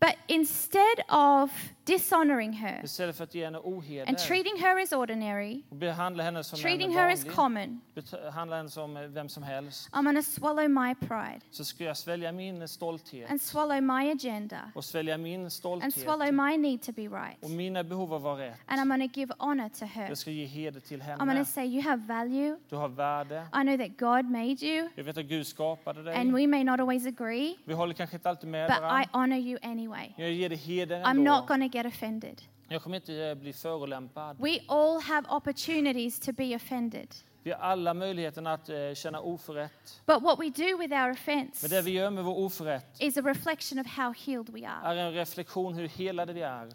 But 0.00 0.14
instead 0.26 1.00
of 1.08 1.50
dishonoring 1.84 2.52
her 2.52 2.84
Istället 2.84 3.16
för 3.16 3.24
att 3.24 3.34
ge 3.34 3.44
henne 3.44 3.58
and 3.58 3.66
oheder 3.66 4.14
treating 4.14 4.62
her 4.62 4.82
as 4.82 4.92
ordinary, 4.92 5.62
och 5.68 5.76
behandla 5.76 6.22
henne 6.22 6.44
som 6.44 6.58
treating 6.58 6.90
her 6.96 7.12
as 7.12 7.24
common, 7.24 7.80
behandla 7.94 8.56
henne 8.56 8.70
som 8.70 9.12
vem 9.12 9.28
som 9.28 9.42
helst, 9.42 9.88
I'm 9.92 10.04
going 10.04 10.16
to 10.16 10.22
swallow 10.22 10.68
my 10.68 10.94
pride 10.94 11.40
så 11.50 11.64
ska 11.64 11.84
jag 11.84 11.96
svälja 11.96 12.32
min 12.32 12.68
stolthet 12.68 13.30
and 13.30 13.42
swallow 13.42 13.82
my 13.82 14.10
agenda 14.10 14.70
och 14.74 14.84
svälja 14.84 15.18
min 15.18 15.40
and 15.40 15.52
stolthet 15.52 15.94
swallow 15.94 16.32
my 16.32 16.56
need 16.56 16.82
to 16.82 16.92
be 16.92 17.02
right. 17.02 17.42
och 17.42 17.50
mina 17.50 17.84
behov 17.84 18.14
av 18.14 18.16
att 18.16 18.22
vara 18.22 18.46
rätt. 18.46 18.58
And 18.66 18.80
I'm 18.80 18.96
going 18.96 19.08
to 19.10 19.20
give 19.20 19.32
honor 19.38 19.68
to 19.68 19.84
her. 19.84 20.08
Jag 20.08 20.18
ska 20.18 20.30
ge 20.30 20.44
heder 20.44 20.80
till 20.80 21.02
I'm 21.02 21.18
going 21.18 21.28
henne. 21.28 21.44
to 21.44 21.50
say, 21.50 21.64
You 21.66 21.82
have 21.82 22.02
value. 22.02 22.56
Du 22.68 22.76
har 22.76 22.88
värde. 22.88 23.46
I 23.54 23.62
know 23.62 23.76
that 23.78 23.98
God 23.98 24.30
made 24.30 24.66
you, 24.66 24.88
Jag 24.94 25.04
vet 25.04 25.16
att 25.16 25.24
Gud 25.24 25.46
skapade 25.46 25.98
and 26.14 26.32
dig. 26.32 26.42
we 26.42 26.46
may 26.46 26.64
not 26.64 26.80
always 26.80 27.06
agree, 27.06 27.56
Vi 27.64 27.74
håller 27.74 27.94
kanske 27.94 28.16
inte 28.16 28.30
alltid 28.30 28.50
med 28.50 28.68
but 28.68 28.78
I 28.78 28.80
varandra. 28.80 29.08
honor 29.12 29.38
you 29.38 29.58
anyway. 29.62 29.85
Jag 30.16 30.30
ger 30.32 30.48
dig 30.48 30.58
heder 30.58 30.96
I'm 31.04 31.14
not 31.14 31.26
ändå. 31.40 31.46
going 31.46 31.70
to 31.70 31.76
get 31.76 31.86
offended. 31.86 32.42
Jag 32.68 32.82
kommer 32.82 32.96
inte 32.96 33.14
eh, 33.14 33.34
bli 33.34 33.52
förolämpad. 33.52 34.36
We 34.40 34.58
all 34.68 35.00
have 35.00 35.28
opportunities 35.30 36.20
to 36.20 36.32
be 36.32 36.56
offended. 36.56 37.08
Vi 37.42 37.52
har 37.52 37.58
alla 37.58 37.94
möjligheten 37.94 38.46
att 38.46 38.68
eh, 38.68 38.76
känna 38.94 39.20
oförrätt. 39.20 40.00
But 40.06 40.22
what 40.22 40.40
we 40.40 40.50
do 40.50 40.78
with 40.78 40.94
our 40.94 41.10
offense 41.10 41.58
Men 41.62 41.70
det 41.70 41.82
vi 41.82 41.90
gör 41.90 42.10
med 42.10 42.24
vår 42.24 42.38
oförrätt 42.38 43.00
is 43.02 43.16
a 43.16 43.20
reflection 43.24 43.78
of 43.78 43.86
how 43.86 44.14
healed 44.26 44.48
we 44.48 44.68
are. 44.68 44.94
är 44.94 44.96
en 44.96 45.12
reflektion 45.12 45.74
hur 45.74 45.88
helade 45.88 46.32
vi 46.32 46.42
är. 46.42 46.68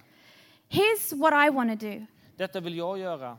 Here's 0.70 1.20
what 1.20 1.34
I 1.48 1.50
want 1.56 1.80
to 1.80 1.88
do 1.88 2.06
Detta 2.38 2.60
vill 2.60 2.78
jag 2.78 2.98
göra. 3.00 3.38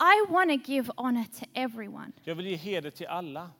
I 0.00 0.32
want 0.32 0.50
to 0.64 0.70
give 0.72 0.92
honor 0.96 1.24
to 1.24 1.44
everyone 1.54 2.12
Jag 2.22 2.34
vill 2.34 2.46
ge 2.46 2.56
heder 2.56 2.90
till 2.90 3.06
alla 3.06 3.50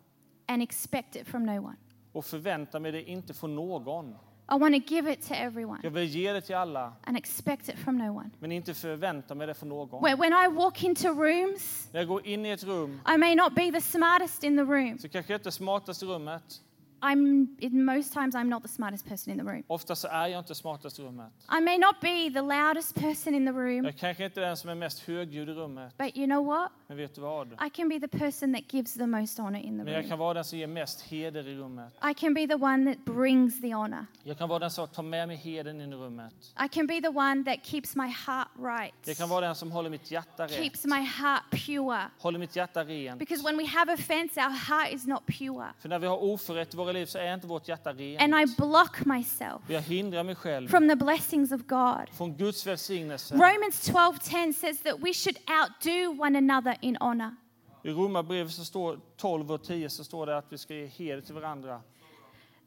and 0.48 0.62
expect 0.62 1.16
it 1.16 1.26
from 1.28 1.46
no 1.46 1.58
one. 1.66 1.76
och 2.12 2.24
förvänta 2.24 2.80
mig 2.80 2.92
det 2.92 3.10
inte 3.10 3.34
från 3.34 3.54
någon. 3.54 4.16
I 4.52 4.54
want 4.58 4.74
to 4.74 4.94
give 4.94 5.12
it 5.12 5.28
to 5.28 5.34
everyone 5.34 5.80
Jag 5.82 5.90
vill 5.90 6.04
ge 6.04 6.32
det 6.32 6.40
till 6.40 6.54
alla, 6.56 6.92
and 7.04 7.16
expect 7.16 7.68
it 7.68 7.78
from 7.78 7.98
no 7.98 8.16
one. 8.16 8.30
men 8.38 8.52
inte 8.52 8.74
förvänta 8.74 9.34
mig 9.34 9.46
det 9.46 9.54
från 9.54 9.68
någon. 9.68 10.02
When 10.02 10.18
when 10.18 10.32
I 10.32 10.48
walk 10.54 10.82
into 10.84 11.08
rooms, 11.08 11.88
När 11.92 12.00
jag 12.00 12.08
går 12.08 12.26
in 12.26 12.46
i 12.46 12.50
ett 12.50 12.64
rum 12.64 13.00
I 13.14 13.18
may 13.18 13.34
not 13.34 13.54
be 13.54 13.72
the 13.72 13.80
smartest 13.80 14.44
in 14.44 14.56
the 14.56 14.62
room. 14.62 14.98
så 14.98 15.08
kanske 15.08 15.32
jag 15.32 15.38
inte 15.38 15.48
är 15.48 15.50
smartast 15.50 16.02
i 16.02 16.06
rummet. 16.06 16.60
I'm 17.04 17.46
in 17.58 17.84
most 17.84 18.12
times 18.12 18.34
I'm 18.34 18.44
not 18.48 18.62
the 18.62 18.68
smartest 18.68 19.08
person 19.08 19.32
in 19.32 19.38
the 19.38 19.52
room. 19.52 19.62
Ofta 19.66 19.96
så 19.96 20.08
är 20.08 20.26
jag 20.26 20.38
inte 20.38 20.54
smartast 20.54 20.98
i 20.98 21.02
rummet. 21.02 21.32
I 21.58 21.60
may 21.64 21.78
not 21.78 22.00
be 22.00 22.30
the 22.34 22.40
loudest 22.40 22.94
person 22.94 23.34
in 23.34 23.46
the 23.46 23.52
room, 23.52 23.84
Jag 23.84 23.96
kanske 23.96 24.24
inte 24.24 24.40
är 24.42 24.46
den 24.46 24.56
som 24.56 24.70
är 24.70 24.74
mest 24.74 25.00
högljudd 25.00 25.48
i 25.48 25.52
rummet. 25.52 25.98
but 25.98 26.16
you 26.16 26.26
know 26.26 26.44
what? 26.46 26.70
Men 26.86 26.96
vet 26.96 27.14
du 27.14 27.20
vad? 27.20 27.52
I 27.66 27.70
can 27.70 27.88
be 27.88 28.00
the 28.00 28.08
person 28.18 28.52
that 28.54 28.72
gives 28.74 28.94
the 28.94 29.06
most 29.06 29.38
honor 29.38 29.58
in 29.60 29.78
the 29.78 29.84
Men 29.84 29.92
jag 29.92 30.00
room. 30.00 30.08
kan 30.08 30.18
vara 30.18 30.34
den 30.34 30.44
som 30.44 30.58
ger 30.58 30.66
mest 30.66 31.00
heder 31.02 31.48
i 31.48 31.54
rummet. 31.56 31.92
I 32.10 32.14
can 32.14 32.34
be 32.34 32.46
the 32.46 32.54
one 32.54 32.94
that 32.94 33.04
brings 33.14 33.60
the 33.60 33.74
honor. 33.74 34.06
Jag 34.22 34.38
kan 34.38 34.48
vara 34.48 34.58
den 34.58 34.70
som 34.70 34.88
tar 34.88 35.02
med 35.02 35.28
mig 35.28 35.36
hedern 35.36 35.80
in 35.80 35.92
i 35.92 35.96
rummet. 35.96 36.34
I 36.64 36.68
can 36.68 36.86
be 36.86 37.00
the 37.00 37.08
one 37.08 37.44
that 37.44 37.58
keeps 37.66 37.96
my 37.96 38.08
heart 38.08 38.48
right, 38.58 38.94
Jag 39.04 39.16
kan 39.16 39.28
vara 39.28 39.46
den 39.46 39.54
som 39.54 39.72
håller 39.72 39.90
mitt 39.90 40.10
hjärta 40.10 40.44
rätt. 40.44 40.50
keeps 40.62 40.84
my 40.84 41.00
heart 41.02 41.42
pure. 41.66 42.00
Håller 42.18 42.38
mitt 42.38 42.56
hjärta 42.56 42.84
rent. 42.84 43.18
Because 43.18 43.44
when 43.44 43.56
we 43.56 43.66
have 43.66 43.92
offense, 43.94 44.40
our 44.40 44.50
heart 44.50 44.92
is 44.92 45.06
not 45.06 45.26
pure. 45.26 45.66
För 45.78 45.88
när 45.88 45.98
vi 45.98 46.06
har 46.06 46.22
oförrätt 46.22 46.74
våra 46.74 46.92
liv 46.94 47.06
så 47.06 47.18
är 47.18 47.34
inte 47.34 47.46
vårt 47.46 47.68
hjärta 47.68 47.90
And 47.90 48.00
I 48.00 48.18
rent. 48.18 48.56
block 48.56 49.04
myself 49.04 49.62
Jag 49.68 49.80
hindrar 49.80 50.24
mig 50.24 50.34
själv 50.34 50.68
from 50.68 50.88
the 50.88 50.96
blessings 50.96 51.52
of 51.52 51.60
God. 51.66 52.08
från 52.16 52.36
Guds 52.36 52.66
välsignelse. 52.66 53.34
Romans 53.34 53.88
12:10 53.88 54.52
says 54.52 54.82
that 54.82 54.94
we 54.98 55.12
should 55.12 55.36
outdo 55.48 56.22
one 56.22 56.38
another 56.38 56.76
in 56.80 56.96
honor. 57.00 57.36
I 57.82 57.90
Romarbrevet 57.90 58.52
så 58.52 58.64
står 58.64 59.00
12 59.16 59.52
och 59.52 59.62
10 59.64 59.90
så 59.90 60.04
står 60.04 60.26
det 60.26 60.36
att 60.38 60.46
vi 60.52 60.58
ska 60.58 60.74
ge 60.74 60.86
heder 60.86 61.20
till 61.22 61.34
varandra. 61.34 61.80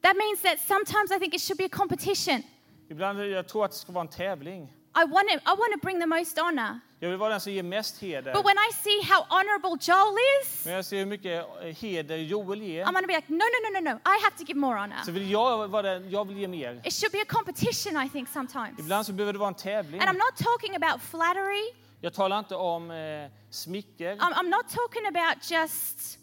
That 0.02 0.16
means 0.16 0.42
that 0.42 0.58
sometimes 0.60 1.10
I 1.16 1.18
think 1.18 1.34
it 1.34 1.42
should 1.42 1.58
be 1.58 1.64
a 1.64 1.68
competition. 1.72 2.42
Ibland 2.90 3.20
jag 3.20 3.48
tror 3.48 3.64
att 3.64 3.70
det 3.70 3.76
ska 3.76 3.92
vara 3.92 4.02
en 4.02 4.08
tävling. 4.08 4.62
I 4.64 5.00
want 5.10 5.28
to 5.28 5.34
I 5.34 5.54
want 5.58 5.72
to 5.72 5.78
bring 5.82 6.00
the 6.00 6.06
most 6.06 6.38
honor. 6.38 6.80
Jag 7.00 7.08
vill 7.08 7.18
vara 7.18 7.30
den 7.30 7.40
som 7.40 7.52
ger 7.52 7.62
mest 7.62 8.02
heder. 8.02 8.32
But 8.32 8.44
when 8.44 8.56
I 8.56 8.72
see 8.72 9.00
how 9.12 9.26
honorable 9.28 9.78
Joel 9.80 10.16
is, 10.42 10.64
Men 10.64 10.74
jag 10.74 10.84
ser 10.84 10.98
hur 10.98 11.06
mycket 11.06 11.46
eh, 11.62 11.66
heder 11.66 12.16
Joel 12.16 12.62
ger. 12.62 12.84
I'm 12.84 12.92
going 12.92 13.02
to 13.02 13.06
be 13.08 13.14
like, 13.16 13.28
no, 13.28 13.36
no, 13.36 13.70
no, 13.70 13.80
no, 13.80 13.90
no. 13.90 14.00
I 14.04 14.22
have 14.24 14.36
to 14.38 14.44
give 14.44 14.58
more 14.58 14.78
honor. 14.78 15.02
Så 15.04 15.12
vill 15.12 15.30
jag 15.30 15.68
vara 15.68 15.82
den, 15.82 16.10
jag 16.10 16.28
vill 16.28 16.38
ge 16.38 16.48
mer. 16.48 16.80
It 16.84 16.92
should 16.92 17.12
be 17.12 17.20
a 17.22 17.26
competition, 17.28 18.06
I 18.06 18.08
think, 18.08 18.28
sometimes. 18.28 18.78
Ibland 18.78 19.06
så 19.06 19.12
behöver 19.12 19.32
det 19.32 19.38
vara 19.38 19.48
en 19.48 19.54
tävling. 19.54 20.00
And 20.00 20.10
I'm 20.10 20.18
not 20.18 20.36
talking 20.36 20.76
about 20.76 21.02
flattery. 21.02 21.74
Jag 22.00 22.14
talar 22.14 22.38
inte 22.38 22.54
om 22.54 22.90
eh, 22.90 23.30
smicker. 23.50 24.16
I'm, 24.16 24.32
I'm 24.32 24.48
not 24.48 24.68
talking 24.68 25.06
about 25.06 25.50
just 25.50 26.17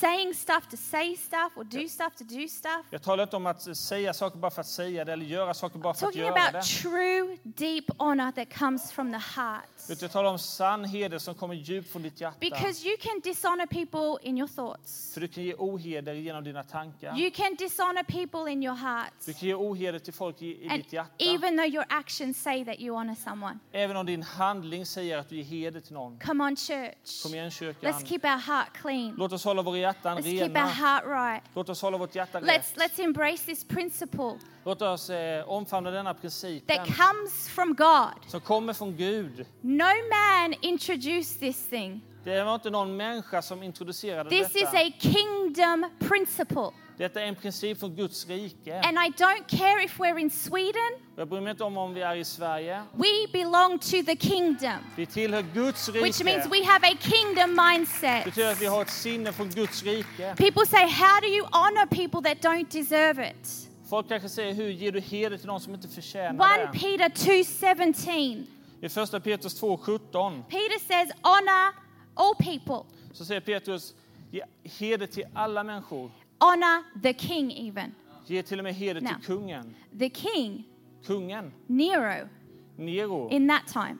saying 0.00 0.34
stuff 0.34 0.68
to 0.70 0.76
say 0.76 1.16
stuff 1.16 1.52
or 1.56 1.64
do 1.64 1.88
stuff 1.88 2.14
to 2.16 2.24
do 2.24 2.48
stuff. 2.48 2.86
Jag 2.90 3.02
talar 3.02 3.22
inte 3.22 3.36
om 3.36 3.46
att 3.46 3.76
säga 3.76 4.14
saker 4.14 4.38
bara 4.38 4.50
för 4.50 4.60
att 4.60 4.66
säga 4.66 5.04
det 5.04 5.12
eller 5.12 5.26
göra 5.26 5.54
saker 5.54 5.78
bara 5.78 5.94
för 5.94 6.06
att 6.06 6.12
talking 6.12 6.20
göra 6.22 6.32
about 6.48 6.52
det. 6.52 6.82
true, 6.82 7.38
deep 7.42 7.84
honor 7.98 8.32
that 8.32 8.58
comes 8.58 8.92
from 8.92 9.12
the 9.12 9.18
heart. 9.40 9.64
Utan 9.88 9.96
jag 10.00 10.10
talar 10.12 10.30
om 10.30 10.38
sann 10.38 10.84
heder 10.84 11.18
som 11.18 11.34
kommer 11.34 11.54
djupt 11.54 11.92
från 11.92 12.02
ditt 12.02 12.20
hjärta. 12.20 12.36
Because 12.40 12.88
you 12.88 12.96
can 13.00 13.20
dishonor 13.24 13.66
people 13.66 14.28
in 14.28 14.38
your 14.38 14.48
thoughts. 14.48 15.14
För 15.14 15.20
du 15.20 15.28
kan 15.28 15.44
ge 15.44 15.54
oheder 15.54 16.14
genom 16.14 16.44
dina 16.44 16.62
tankar. 16.62 17.18
You 17.18 17.30
can 17.30 17.54
dishonor 17.54 18.02
people 18.02 18.52
in 18.52 18.62
your 18.62 18.76
heart. 18.76 19.12
Du 19.26 19.32
kan 19.32 19.48
ge 19.48 19.54
oheder 19.54 19.98
till 19.98 20.14
folk 20.14 20.42
i, 20.42 20.46
i 20.64 20.68
And 20.68 20.82
ditt 20.82 20.92
hjärta. 20.92 21.10
even 21.18 21.56
though 21.56 21.74
your 21.74 21.84
actions 21.88 22.42
say 22.42 22.64
that 22.64 22.80
you 22.80 22.96
honor 22.96 23.14
someone. 23.14 23.58
Även 23.72 23.96
om 23.96 24.06
din 24.06 24.22
handling 24.22 24.86
säger 24.86 25.18
att 25.18 25.28
du 25.28 25.36
ger 25.36 25.44
heder 25.44 25.80
till 25.80 25.92
någon. 25.94 26.18
Come 26.18 26.44
on, 26.44 26.56
church. 26.56 27.22
Kom 27.22 27.34
igen 27.34 27.50
kyrkan. 27.50 27.92
Let's 27.92 28.06
keep 28.06 28.20
our 28.24 28.38
heart 28.38 28.72
clean. 28.82 29.14
Låt 29.18 29.32
oss 29.32 29.44
hålla 29.44 29.62
våra 29.62 29.78
hjärtan 29.78 29.93
Let's 30.02 30.22
keep 30.24 30.42
our 30.42 30.48
rena. 30.48 30.60
heart 30.66 31.04
right. 31.06 31.42
Låt 31.54 31.68
oss 31.68 31.82
hålla 31.82 31.98
vårt 31.98 32.14
hjärta 32.14 32.40
Let's, 32.40 32.46
rätt. 32.46 32.72
let's 32.76 33.00
embrace 33.04 33.44
this 33.46 33.64
principle 33.64 34.38
Låt 34.64 34.82
oss 34.82 35.10
eh, 35.10 35.48
omfamna 35.50 35.90
denna 35.90 36.14
principen 36.14 36.76
that 36.76 36.86
comes 36.86 37.48
from 37.48 37.74
God. 37.74 38.14
som 38.30 38.40
kommer 38.40 38.72
från 38.72 38.96
Gud. 38.96 39.46
No 39.60 39.84
man 39.84 40.54
introduced 40.60 41.40
this 41.40 41.66
thing. 41.68 42.00
Det 42.24 42.44
var 42.44 42.54
inte 42.54 42.70
någon 42.70 42.96
människa 42.96 43.42
som 43.42 43.62
introducerade 43.62 44.30
This 44.30 44.46
is 44.56 44.62
detta. 44.70 44.78
a 44.78 44.92
kingdom 44.98 45.90
principle. 45.98 46.70
Detta 46.96 47.20
är 47.22 47.26
en 47.26 47.34
princip 47.34 47.80
från 47.80 47.96
Guds 47.96 48.28
rike. 48.28 48.80
And 48.80 48.98
I 48.98 49.10
don't 49.22 49.44
care 49.48 49.84
if 49.84 49.98
we're 49.98 50.18
in 50.18 50.30
Sweden, 50.30 50.92
Jag 51.16 51.28
bryr 51.28 51.40
mig 51.40 51.50
inte 51.50 51.64
om 51.64 51.76
om 51.78 51.94
vi 51.94 52.00
är 52.00 52.16
i 52.16 52.24
Sverige. 52.24 52.82
we 52.92 53.32
belong 53.32 53.78
to 53.78 54.02
the 54.06 54.16
kingdom, 54.16 54.78
Vi 54.96 55.06
tillhör 55.06 55.42
Guds 55.54 55.88
which 55.88 56.24
means 56.24 56.26
rike. 56.46 56.48
we 56.48 56.64
have 56.64 56.86
a 56.88 56.96
kingdom 57.00 57.56
Det 57.56 57.62
mindset. 57.72 58.24
betyder 58.24 58.52
att 58.52 58.62
vi 58.62 58.66
har 58.66 58.82
ett 58.82 58.90
sinne 58.90 59.32
från 59.32 59.48
Guds 59.50 59.82
rike. 59.82 60.34
People 60.36 60.66
say, 60.66 60.86
How 60.88 61.20
do 61.20 61.26
you 61.26 61.46
honor 61.52 61.86
people 61.86 62.34
that 62.34 62.44
don't 62.44 62.66
deserve 62.70 63.30
it? 63.30 63.68
Folk 63.90 64.08
kanske 64.08 64.28
säger, 64.28 64.54
hur 64.54 64.68
ger 64.70 64.92
du 64.92 65.00
heder 65.00 65.36
till 65.38 65.46
någon 65.46 65.60
som 65.60 65.74
inte 65.74 65.88
förtjänar 65.88 66.64
1 66.64 66.72
det? 66.72 66.78
Peter 66.78 67.08
2:17. 67.08 68.46
I 68.80 68.88
första 68.88 69.20
Petrus 69.20 69.62
2.17 69.62 70.42
Peter 70.48 70.78
says, 70.86 71.10
Honor 71.22 71.74
all 72.14 72.34
people, 72.34 72.90
så 73.12 73.24
säger 73.24 73.40
Petrus, 73.40 73.94
ge 74.30 74.42
heder 74.62 75.06
till 75.06 75.24
alla 75.34 75.64
människor. 75.64 76.10
Honor 76.52 76.82
the 77.02 77.12
king 77.12 77.52
even. 77.52 77.94
Ge 78.26 78.42
till 78.42 78.58
och 78.58 78.64
med 78.64 78.74
heder 78.74 79.00
till 79.00 79.26
kungen. 79.26 79.74
The 79.98 80.10
king, 80.10 80.64
Kungen, 81.06 81.52
Nero, 81.66 82.28
Nero, 82.76 83.28
in 83.30 83.48
that 83.48 83.66
time, 83.66 83.98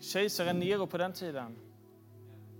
kejsaren 0.00 0.56
Nero 0.58 0.86
på 0.86 0.98
den 0.98 1.12
tiden. 1.12 1.56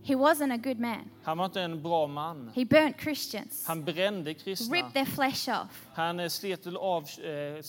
he 0.03 0.15
wasn't 0.15 0.53
a 0.53 0.57
good 0.57 0.79
man. 0.79 1.11
Han 1.23 1.39
var 1.39 1.45
inte 1.45 1.61
en 1.63 1.83
bra 1.83 2.07
man. 2.07 2.51
He 2.55 2.65
burnt 2.65 3.01
Christians, 3.01 3.67
Han 3.67 3.85
brände 3.85 4.35
kristna. 4.35 4.77
ripped 4.77 4.93
their 4.95 5.05
flesh 5.05 5.49
off, 5.49 5.87
Han 5.95 6.21
eh, 6.21 6.29
slet 6.29 6.67
av 6.67 7.03
eh, 7.03 7.63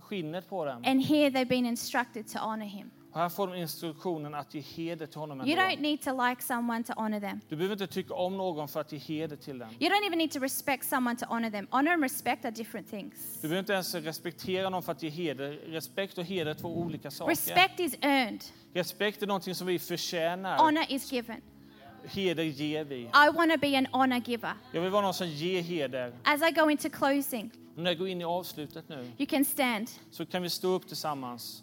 skinnet 0.00 0.48
på 0.48 0.64
dem. 0.64 0.82
and 0.84 1.02
here 1.02 1.30
they've 1.30 1.48
been 1.48 1.66
instructed 1.66 2.26
to 2.28 2.38
honor 2.38 2.66
him. 2.66 2.90
Och 3.12 3.20
här 3.20 3.28
får 3.28 3.46
de 3.46 3.56
instruktionen 3.56 4.34
att 4.34 4.54
ge 4.54 4.60
heder 4.60 5.06
till 5.06 5.18
honom 5.18 5.48
You 5.48 5.56
don't 5.56 5.80
need 5.80 6.02
to 6.02 6.28
like 6.28 6.42
someone 6.42 6.84
to 6.84 6.92
honor 6.96 7.20
them. 7.20 7.40
Du 7.48 7.56
behöver 7.56 7.74
inte 7.74 7.86
tycka 7.86 8.14
om 8.14 8.36
någon 8.36 8.68
för 8.68 8.80
att 8.80 8.92
ge 8.92 8.98
heder 8.98 9.36
till 9.36 9.58
den. 9.58 9.68
You 9.68 9.90
don't 9.90 10.06
even 10.06 10.18
need 10.18 10.30
to 10.30 10.38
respect 10.38 10.84
someone 10.84 11.16
to 11.16 11.26
honor 11.26 11.50
them. 11.50 11.68
Honor 11.70 11.92
and 11.92 12.02
respect 12.02 12.44
are 12.44 12.50
different 12.50 12.90
things. 12.90 13.38
Du 13.40 13.48
behöver 13.48 13.58
inte 13.58 13.72
ens 13.72 13.94
respektera 13.94 14.70
någon 14.70 14.82
för 14.82 14.92
att 14.92 15.02
ge 15.02 15.08
heder. 15.08 15.50
Respekt 15.66 16.18
och 16.18 16.24
heder 16.24 16.50
är 16.50 16.54
två 16.54 16.68
olika 16.68 17.10
saker. 17.10 17.30
Respect 17.30 17.80
is 17.80 17.94
earned, 18.00 18.44
Respekt 18.74 19.22
är 19.22 19.26
någonting 19.26 19.54
som 19.54 19.66
vi 19.66 19.78
förtjänar. 19.78 20.58
honor 20.58 20.84
is 20.88 21.12
given. 21.12 21.40
Heder 22.04 22.42
ger 22.42 22.84
vi. 22.84 23.00
I 23.00 23.36
want 23.36 23.52
to 23.52 23.58
be 23.58 23.78
an 23.78 23.86
honor 23.92 24.16
giver. 24.16 24.52
Jag 24.72 24.80
vill 24.80 24.90
vara 24.90 25.02
någon 25.02 25.14
som 25.14 25.28
ger 25.28 25.62
heder. 25.62 26.12
As 26.24 26.42
I 26.50 26.52
go 26.52 26.70
into 26.70 26.90
closing, 26.90 27.50
när 27.76 27.90
jag 27.90 27.98
går 27.98 28.08
in 28.08 28.20
i 28.20 28.24
avslutet 28.24 28.88
nu 28.88 29.10
you 29.18 29.26
can 29.26 29.44
stand. 29.44 29.88
så 30.10 30.26
kan 30.26 30.42
vi 30.42 30.50
stå 30.50 30.68
upp 30.68 30.88
tillsammans. 30.88 31.62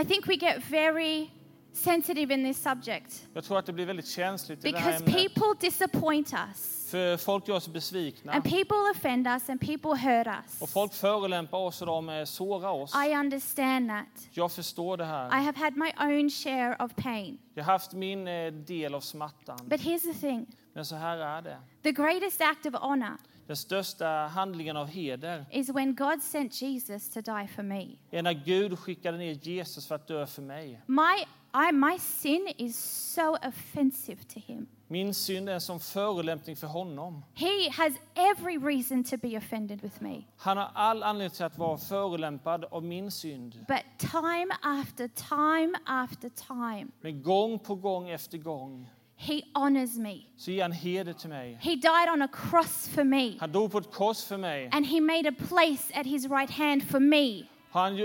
I 0.00 0.04
think 0.04 0.26
we 0.28 0.34
get 0.36 0.64
very 0.64 1.30
sensitive 1.72 2.34
in 2.34 2.44
this 2.44 2.62
subject 2.62 3.28
Jag 3.34 3.44
tror 3.44 3.58
att 3.58 3.66
det 3.66 3.72
blir 3.72 3.86
väldigt 3.86 4.06
känsligt 4.08 4.64
i 4.64 4.72
det 4.72 4.78
här 4.78 4.92
because 4.92 5.04
ämnet. 5.04 5.34
people 5.34 5.68
disappoint 5.68 6.32
us, 6.32 6.90
För 6.90 7.16
folk 7.16 7.48
gör 7.48 7.56
oss 7.56 7.68
besvikna. 7.68 8.32
and 8.32 8.44
people 8.44 8.76
offend 8.90 9.26
us, 9.26 9.48
and 9.50 9.60
people 9.60 9.90
hurt 9.96 10.26
Och 10.26 10.62
us. 10.62 10.72
folk 10.72 10.92
förolämpar 10.94 11.58
oss 11.58 11.80
och 11.80 11.86
de 11.86 12.08
eh, 12.08 12.24
sårar 12.24 12.70
oss. 12.70 12.92
I 13.08 13.14
understand 13.14 13.88
that. 13.90 14.28
Jag 14.30 14.52
förstår 14.52 14.96
det 14.96 15.04
I 15.04 15.06
här. 15.06 15.28
have 15.30 15.58
had 15.58 15.76
my 15.76 15.90
own 16.00 16.30
share 16.30 16.76
of 16.84 16.94
pain. 16.96 17.38
Jag 17.54 17.64
har 17.64 17.72
haft 17.72 17.92
min 17.92 18.28
eh, 18.28 18.52
del 18.52 18.94
av 18.94 19.00
smärtan. 19.00 19.58
But 19.64 19.80
here's 19.80 20.00
the 20.12 20.14
thing 20.20 20.46
Men 20.74 20.84
så 20.84 20.96
här 20.96 21.16
är 21.18 21.42
det. 21.42 21.56
the 21.82 21.92
greatest 21.92 22.40
act 22.40 22.66
of 22.66 22.74
honor 22.74 23.16
Den 23.46 23.56
största 23.56 24.06
handlingen 24.08 24.76
av 24.76 24.86
heder 24.86 25.44
is 25.50 25.68
when 25.68 25.94
God 25.94 26.22
sent 26.22 26.62
Jesus 26.62 27.08
to 27.10 27.20
die 27.20 27.48
for 27.48 27.62
me. 27.62 27.86
är 28.10 28.22
när 28.22 28.32
Gud 28.32 28.78
skickade 28.78 29.18
ner 29.18 29.32
Jesus 29.32 29.86
för 29.86 29.94
att 29.94 30.08
dö 30.08 30.26
för 30.26 30.42
mig. 30.42 30.80
My, 30.86 31.26
I, 31.68 31.72
my 31.72 31.98
sin 31.98 32.52
is 32.56 32.76
so 33.14 33.36
offensive 33.48 34.22
to 34.24 34.40
him. 34.40 34.66
Min 34.88 35.14
synd 35.14 35.48
är 35.48 35.54
en 35.54 35.60
sån 35.60 35.80
förolämpning 35.80 36.56
för 36.56 36.66
honom. 36.66 37.24
He 37.34 37.70
has 37.70 37.92
every 38.14 38.58
reason 38.58 39.04
to 39.04 39.16
be 39.16 39.36
offended 39.38 39.80
with 39.82 40.02
me. 40.02 40.22
Han 40.36 40.56
har 40.56 40.70
all 40.74 41.02
anledning 41.02 41.36
till 41.36 41.44
att 41.44 41.58
vara 41.58 41.78
förolämpad 41.78 42.64
av 42.64 42.84
min 42.84 43.10
synd. 43.10 43.64
But 43.68 44.10
time 44.10 44.54
after 44.62 45.08
time 45.08 45.78
after 45.86 46.28
time, 46.28 46.86
Men 47.00 47.22
gång 47.22 47.58
på 47.58 47.74
gång 47.74 48.08
efter 48.10 48.38
gång 48.38 48.90
he 49.16 49.40
honors 49.54 49.96
me. 49.98 50.14
så 50.36 50.50
ger 50.50 50.62
han 50.62 50.72
heder 50.72 51.12
till 51.12 51.28
mig. 51.28 51.58
He 51.60 51.70
died 51.70 52.12
on 52.12 52.22
a 52.22 52.28
cross 52.32 52.88
for 52.88 53.04
me, 53.04 53.38
Han 53.40 53.52
dog 53.52 53.70
på 53.72 53.78
ett 53.78 53.90
kors 53.92 54.24
för 54.24 54.36
mig. 54.36 54.68
and 54.72 54.86
he 54.86 55.00
made 55.00 55.28
a 55.28 55.32
place 55.48 55.92
at 56.00 56.06
his 56.06 56.26
right 56.30 56.50
hand 56.50 56.82
for 56.82 56.98
me. 56.98 57.44
Han 57.70 57.96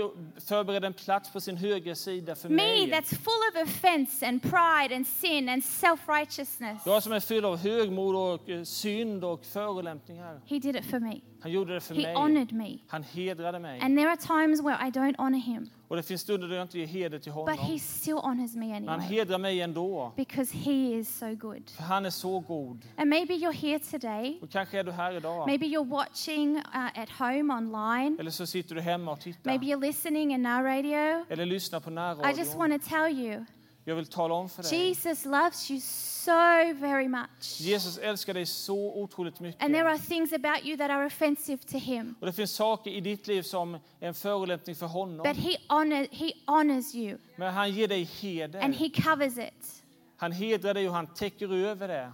förberedde 0.48 0.86
en 0.86 0.92
plats 0.92 1.32
på 1.32 1.40
sin 1.40 1.56
högra 1.56 1.94
sida 1.94 2.34
för 2.34 2.48
Me, 2.48 2.54
mig. 2.56 2.90
that's 2.90 3.14
full 3.14 3.42
of 3.62 3.68
offense 3.68 4.26
and 4.26 4.42
pride 4.42 4.96
and 4.96 5.06
sin 5.06 5.48
and 5.48 5.64
self 5.64 6.08
righteousness. 6.08 6.82
Jag 6.86 7.02
som 7.02 7.12
är 7.12 7.20
fylld 7.20 7.44
av 7.46 7.56
högmod 7.56 8.16
och 8.16 8.48
eh, 8.50 8.62
synd 8.62 9.24
och 9.24 9.44
förolämpningar. 9.44 10.40
He 10.46 10.58
did 10.58 10.76
it 10.76 10.84
for 10.86 10.98
me. 10.98 11.20
Han 11.42 11.52
gjorde 11.52 11.74
det 11.74 11.80
för 11.80 11.94
He 11.94 12.02
mig. 12.02 12.14
honored 12.14 12.52
me. 12.52 12.78
Han 12.88 13.02
hedrade 13.02 13.58
mig. 13.58 13.80
And 13.80 13.98
there 13.98 14.08
are 14.10 14.16
times 14.16 14.60
where 14.62 14.86
I 14.88 14.90
don't 14.90 15.14
honor 15.18 15.38
him, 15.38 15.70
Och 15.92 15.96
det 15.96 16.02
finns 16.02 16.20
stunder 16.20 16.48
då 16.48 16.54
jag 16.54 16.62
inte 16.62 16.78
ger 16.78 16.86
heder 16.86 17.18
till 17.18 17.32
but 17.32 17.48
he 17.48 17.56
honom. 17.56 17.78
still 17.78 18.14
honors 18.14 18.54
me 18.54 18.66
Men 18.66 18.88
han 18.88 19.00
anyway 19.00 19.18
hedrar 19.18 19.38
mig 19.38 19.60
ändå. 19.60 20.12
because 20.16 20.56
he 20.56 20.98
is 20.98 21.18
so 21.18 21.34
good. 21.34 21.70
För 21.70 21.82
han 21.82 22.06
är 22.06 22.10
så 22.10 22.40
god. 22.40 22.86
And 22.96 23.10
maybe 23.10 23.34
you're 23.34 23.52
here 23.52 23.78
today. 23.78 24.38
Och 24.42 24.50
kanske 24.50 24.78
är 24.78 24.84
du 24.84 24.92
här 24.92 25.12
idag. 25.12 25.46
Maybe 25.46 25.66
you're 25.66 25.88
watching 25.88 26.56
uh, 26.56 26.98
at 27.02 27.10
home 27.18 27.54
online. 27.54 28.16
Eller 28.20 28.30
så 28.30 28.46
sitter 28.46 28.74
du 28.74 28.80
hemma 28.80 29.12
och 29.12 29.20
tittar. 29.20 29.50
Maybe 29.50 29.66
you're 29.66 29.80
listening 29.80 30.34
in 30.34 30.46
our 30.46 30.62
radio. 30.62 31.24
Eller 31.28 31.46
lyssnar 31.46 31.80
på 31.80 31.90
I 31.90 31.94
just 31.94 32.56
närradion. 32.56 32.58
want 32.58 32.82
to 32.82 32.88
tell 32.88 33.18
you 33.18 33.44
Jag 33.84 33.94
vill 33.94 34.06
tala 34.06 34.34
om 34.34 34.48
för 34.48 34.62
dig. 34.62 34.88
Jesus 34.88 35.24
loves 35.24 35.70
you 35.70 35.80
so 35.80 36.32
very 36.74 37.08
much. 37.08 37.60
Jesus 37.60 37.98
älskar 37.98 38.34
dig 38.34 38.46
så 38.46 38.92
otroligt 38.94 39.40
mycket. 39.40 39.62
And 39.62 39.74
there 39.74 39.88
are 39.88 39.98
things 39.98 40.32
about 40.32 40.64
you 40.64 40.76
that 40.76 40.90
are 40.90 41.06
offensive 41.06 41.62
to 41.62 41.78
him. 41.78 42.14
Och 42.20 42.26
det 42.26 42.32
finns 42.32 42.52
saker 42.54 42.90
i 42.90 43.00
ditt 43.00 43.26
liv 43.26 43.42
som 43.42 43.74
är 43.74 44.08
en 44.08 44.14
förolämpning 44.14 44.76
för 44.76 44.86
honom. 44.86 45.34
But 45.34 45.36
he, 45.44 45.56
honor, 45.68 46.06
he 46.10 46.32
honors 46.46 46.94
you 46.94 47.18
Men 47.36 47.54
han 47.54 47.70
ger 47.70 47.88
dig 47.88 48.02
heder. 48.02 48.60
and 48.60 48.74
he 48.74 48.88
covers 48.88 49.38
it. 49.38 49.82
Han 50.16 50.32
hedrar 50.32 50.74
dig 50.74 50.88
och 50.88 50.94
han 50.94 51.06
täcker 51.06 51.52
över 51.54 51.88
det. 51.88 52.12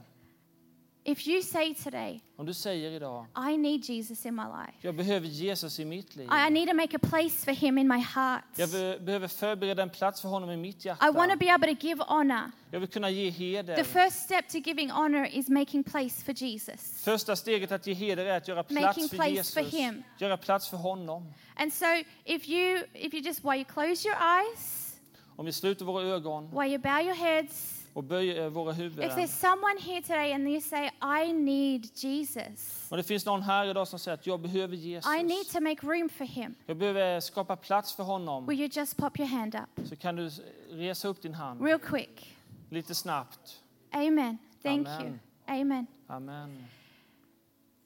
If 1.08 1.26
you 1.28 1.42
say 1.42 1.74
today, 1.74 2.20
Om 2.36 2.46
du 2.46 2.54
säger 2.54 2.90
idag, 2.90 3.26
I 3.52 3.56
need 3.56 3.84
Jesus 3.84 4.26
in 4.26 4.34
my 4.34 4.42
life, 4.42 4.72
jag 4.80 4.94
behöver 4.94 5.26
Jesus 5.26 5.80
i 5.80 5.84
mitt 5.84 6.16
liv. 6.16 6.28
I 6.48 6.50
need 6.50 6.68
to 6.68 6.74
make 6.74 6.96
a 6.96 6.98
place 7.02 7.44
for 7.44 7.52
him 7.52 7.78
in 7.78 7.88
my 7.88 7.98
heart. 8.00 8.44
Jag 8.56 8.70
be- 8.70 8.98
behöver 9.00 9.28
förbereda 9.28 9.82
en 9.82 9.90
plats 9.90 10.20
för 10.20 10.28
honom 10.28 10.50
i 10.50 10.56
mitt 10.56 10.84
I 10.86 10.88
want 10.88 11.00
to 11.00 11.06
hjärta. 11.06 11.36
be 11.36 11.52
able 11.54 11.74
to 11.76 11.86
give 11.86 12.02
honor. 12.08 12.50
Jag 12.70 12.80
vill 12.80 12.88
kunna 12.88 13.10
ge 13.10 13.32
The 13.32 13.38
heder. 13.38 13.84
first 13.84 14.16
step 14.24 14.48
to 14.48 14.58
giving 14.58 14.90
honor 14.90 15.24
is 15.32 15.48
making 15.48 15.84
place 15.84 16.24
for 16.24 16.32
Jesus. 16.42 17.02
Första 17.04 17.36
steget 17.36 17.72
att 17.72 17.86
ge 17.86 17.94
heder 17.94 18.26
är 18.26 18.36
att 18.36 18.48
göra 18.48 18.58
Making 18.68 18.76
plats 18.82 19.08
för 19.10 19.16
place 19.16 19.30
Jesus. 19.30 19.54
for 19.54 19.62
him. 19.78 20.02
Göra 20.18 20.36
plats 20.36 20.68
för 20.68 20.76
honom. 20.76 21.32
And 21.56 21.72
so 21.72 21.86
if 22.24 22.48
you 22.48 22.82
if 22.94 23.14
you 23.14 23.22
just 23.22 23.44
while 23.44 23.56
you 23.56 23.64
close 23.64 24.08
your 24.08 24.16
eyes, 24.18 24.94
Om 25.36 25.46
vi 25.46 25.52
sluter 25.52 25.84
våra 25.84 26.02
ögon 26.04 26.50
while 26.50 26.68
you 26.68 26.78
bow 26.78 27.00
your 27.00 27.14
heads, 27.14 27.77
och 27.98 28.04
böjer 28.04 28.42
eh, 28.44 28.48
våra 28.48 28.72
if 28.72 28.78
huvuden. 28.78 29.10
there's 29.10 29.26
someone 29.40 29.80
here 29.80 30.02
today 30.02 30.32
and 30.32 30.48
you 30.48 30.60
say, 30.60 30.90
I 31.02 31.32
need 31.32 31.88
Jesus. 31.94 32.86
Om 32.90 32.96
det 32.96 33.02
finns 33.02 33.26
någon 33.26 33.42
här 33.42 33.66
idag 33.66 33.88
som 33.88 33.98
säger 33.98 34.14
att 34.14 34.26
jag 34.26 34.40
behöver 34.40 34.76
Jesus. 34.76 35.14
I 35.14 35.22
need 35.22 35.48
to 35.52 35.60
make 35.60 35.86
room 35.86 36.08
for 36.08 36.24
him. 36.24 36.54
Jag 36.66 36.76
behöver 36.76 37.20
skapa 37.20 37.56
plats 37.56 37.92
för 37.96 38.02
honom. 38.02 38.46
Will 38.46 38.60
you 38.60 38.68
just 38.72 38.96
pop 38.96 39.18
your 39.20 39.28
hand 39.28 39.54
up? 39.54 39.86
Så 39.88 39.96
kan 39.96 40.16
du 40.16 40.30
resa 40.70 41.08
upp 41.08 41.22
din 41.22 41.34
hand 41.34 41.62
Real 41.64 41.78
quick. 41.78 42.36
lite 42.70 42.94
snabbt. 42.94 43.62
Amen. 43.92 44.38
Thank 44.62 44.88
Amen. 44.88 45.06
you. 45.06 45.18
Amen. 45.60 45.86
Amen. 46.06 46.64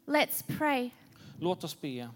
Let's 0.06 0.58
pray. 0.58 0.90
Låt 1.40 1.64
oss 1.64 1.80
be. 1.80 2.08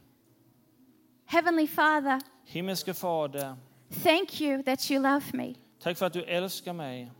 Heavenly 1.24 1.66
Father, 1.66 2.20
Himmelske 2.44 2.94
Fader, 2.94 3.56
thank 4.02 4.40
you 4.40 4.62
that 4.62 4.90
you 4.90 5.02
love 5.02 5.22
me. 5.32 5.54
tack 5.78 5.98
för 5.98 6.06
att 6.06 6.12
du 6.12 6.22
älskar 6.24 6.72
mig. 6.72 7.10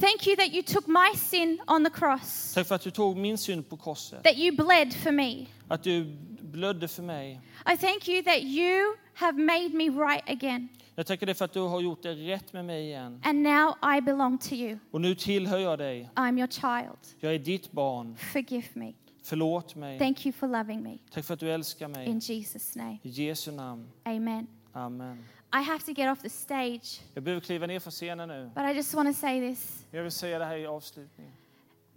Thank 0.00 0.26
you 0.26 0.36
that 0.36 0.52
you 0.52 0.62
took 0.62 0.86
my 0.86 1.16
sin 1.16 1.58
on 1.66 1.84
the 1.84 1.90
cross, 1.90 2.54
Tack 2.54 2.66
för 2.66 2.74
att 2.74 2.82
du 2.82 2.90
tog 2.90 3.16
min 3.16 3.38
synd 3.38 3.68
på 3.68 3.76
korset. 3.76 4.22
that 4.24 4.36
you 4.36 4.56
bled 4.56 4.94
for 4.94 5.10
me. 5.10 5.46
Att 5.68 5.82
du 5.82 6.04
blödde 6.40 6.88
för 6.88 7.02
mig. 7.02 7.40
I 7.72 7.76
thank 7.76 8.08
you 8.08 8.22
that 8.22 8.42
you 8.42 8.96
have 9.14 9.38
made 9.38 9.68
me 9.68 9.84
right 9.84 10.30
again. 10.30 10.68
Jag 10.94 11.06
tackar 11.06 11.26
dig 11.26 11.34
för 11.34 11.44
att 11.44 11.52
du 11.52 11.60
har 11.60 11.80
gjort 11.80 12.02
det 12.02 12.14
rätt 12.14 12.52
med 12.52 12.64
mig 12.64 12.84
igen. 12.84 13.20
And 13.24 13.42
now 13.42 13.74
I 13.96 14.00
belong 14.00 14.38
to 14.38 14.52
you. 14.54 14.78
Och 14.90 15.00
nu 15.00 15.14
tillhör 15.14 15.58
jag 15.58 15.78
dig. 15.78 16.10
I'm 16.14 16.38
your 16.38 16.48
child. 16.48 16.98
Jag 17.20 17.34
är 17.34 17.38
ditt 17.38 17.72
barn. 17.72 18.16
Forgive 18.32 18.66
me. 18.72 18.92
Förlåt 19.22 19.74
mig. 19.74 19.98
Thank 19.98 20.26
you 20.26 20.32
for 20.32 20.48
loving 20.48 20.82
me. 20.82 20.98
Tack 21.10 21.24
för 21.24 21.34
att 21.34 21.40
du 21.40 21.50
älskar 21.50 21.86
In 21.86 21.92
mig. 21.92 22.08
Jesus' 22.08 22.78
name. 22.78 22.98
I 23.02 23.08
Jesu 23.08 23.50
namn. 23.52 23.88
Amen. 24.04 24.46
Amen. 24.72 25.24
I 25.60 25.62
have 25.62 25.78
to 25.84 25.92
get 25.92 26.12
off 26.12 26.22
the 26.22 26.30
stage, 26.30 27.00
Jag 27.14 27.24
behöver 27.24 27.40
kliva 27.40 27.66
ner 27.66 27.80
från 27.80 27.90
scenen 27.90 28.28
nu. 28.28 28.50
but 28.54 28.64
I 28.64 28.72
just 28.76 28.94
want 28.94 29.08
to 29.08 29.20
say 29.20 29.54
this. 29.54 29.84
Jag 29.90 30.02
vill 30.02 30.12
säga 30.12 30.38
det 30.38 30.44
här 30.44 30.56
i 30.56 30.66
avslutning. 30.66 31.32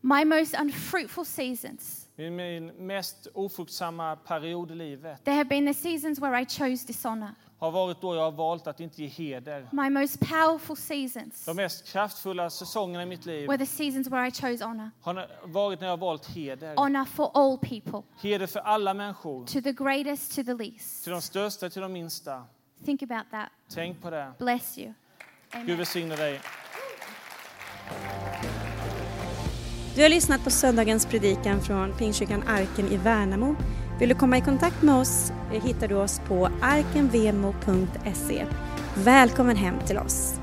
My 0.02 0.26
most 0.26 0.56
unfruitful 0.62 1.26
seasons, 1.26 2.08
min 2.16 2.66
mest 2.66 3.28
ofruktsamma 3.34 4.16
period 4.16 4.72
i 4.72 4.76
livet 4.76 5.26
there 5.26 5.36
have 5.36 5.50
been 5.50 5.66
the 5.68 5.74
seasons 5.74 6.20
where 6.20 6.42
I 6.42 6.46
chose 6.46 6.88
dishonor. 6.88 7.30
har 7.60 7.72
varit 7.72 8.02
då 8.02 8.16
jag 8.16 8.22
har 8.22 8.32
valt 8.32 8.68
att 8.68 8.80
inte 8.80 9.02
ge 9.04 9.08
heder. 9.08 9.68
My 9.72 9.90
most 9.90 10.20
powerful 10.20 10.76
seasons 10.78 11.46
De 11.46 11.56
mest 11.56 11.86
kraftfulla 11.88 12.50
säsongerna 12.50 13.04
i 13.04 13.06
mitt 13.06 13.26
liv 13.26 13.48
were 13.48 13.58
the 13.58 13.66
seasons 13.66 14.08
where 14.08 14.28
I 14.28 14.32
chose 14.32 14.66
honor. 14.66 14.92
har 15.02 15.28
varit 15.48 15.80
när 15.80 15.88
jag 15.88 15.92
har 15.92 15.98
valt 15.98 16.26
heder. 16.26 16.76
Honor 16.76 17.06
for 17.06 17.32
all 17.34 17.58
people, 17.58 18.02
Heder 18.22 18.48
för 18.48 18.60
alla 18.60 18.94
människor. 18.94 19.46
to 19.46 19.62
the 19.62 19.74
greatest, 19.74 20.36
to 20.36 20.44
the 20.44 20.54
least. 20.54 21.04
Till 21.04 21.12
de 21.12 21.22
största, 21.22 21.70
till 21.70 21.82
de 21.82 21.94
minsta. 21.94 22.44
Think 22.86 23.04
about 23.04 23.32
that. 23.32 23.50
Tänk 23.74 24.02
på 24.02 24.10
det. 24.10 24.34
Bless 24.40 24.78
you. 24.78 24.94
Gud 25.52 25.62
Amen. 25.62 25.78
välsigne 25.78 26.16
dig. 26.16 26.40
Du 29.96 30.02
har 30.02 30.10
lyssnat 30.10 30.44
på 30.44 30.50
söndagens 30.50 31.06
predikan 31.06 31.62
från 31.62 31.94
Pingstkyrkan 31.98 32.44
Arken 32.48 32.88
i 32.88 32.98
Värnamo. 32.98 33.56
Vill 34.00 34.10
du 34.10 34.16
komma 34.16 34.38
i 34.38 34.42
kontakt 34.42 34.82
med 34.82 34.96
oss 34.96 35.32
eh, 35.54 35.64
hittar 35.64 35.88
du 35.88 35.96
oss 35.96 36.22
på 36.28 36.50
arkenvemo.se. 36.62 38.46
Välkommen 38.96 39.56
hem 39.56 39.80
till 39.88 39.98
oss! 39.98 40.39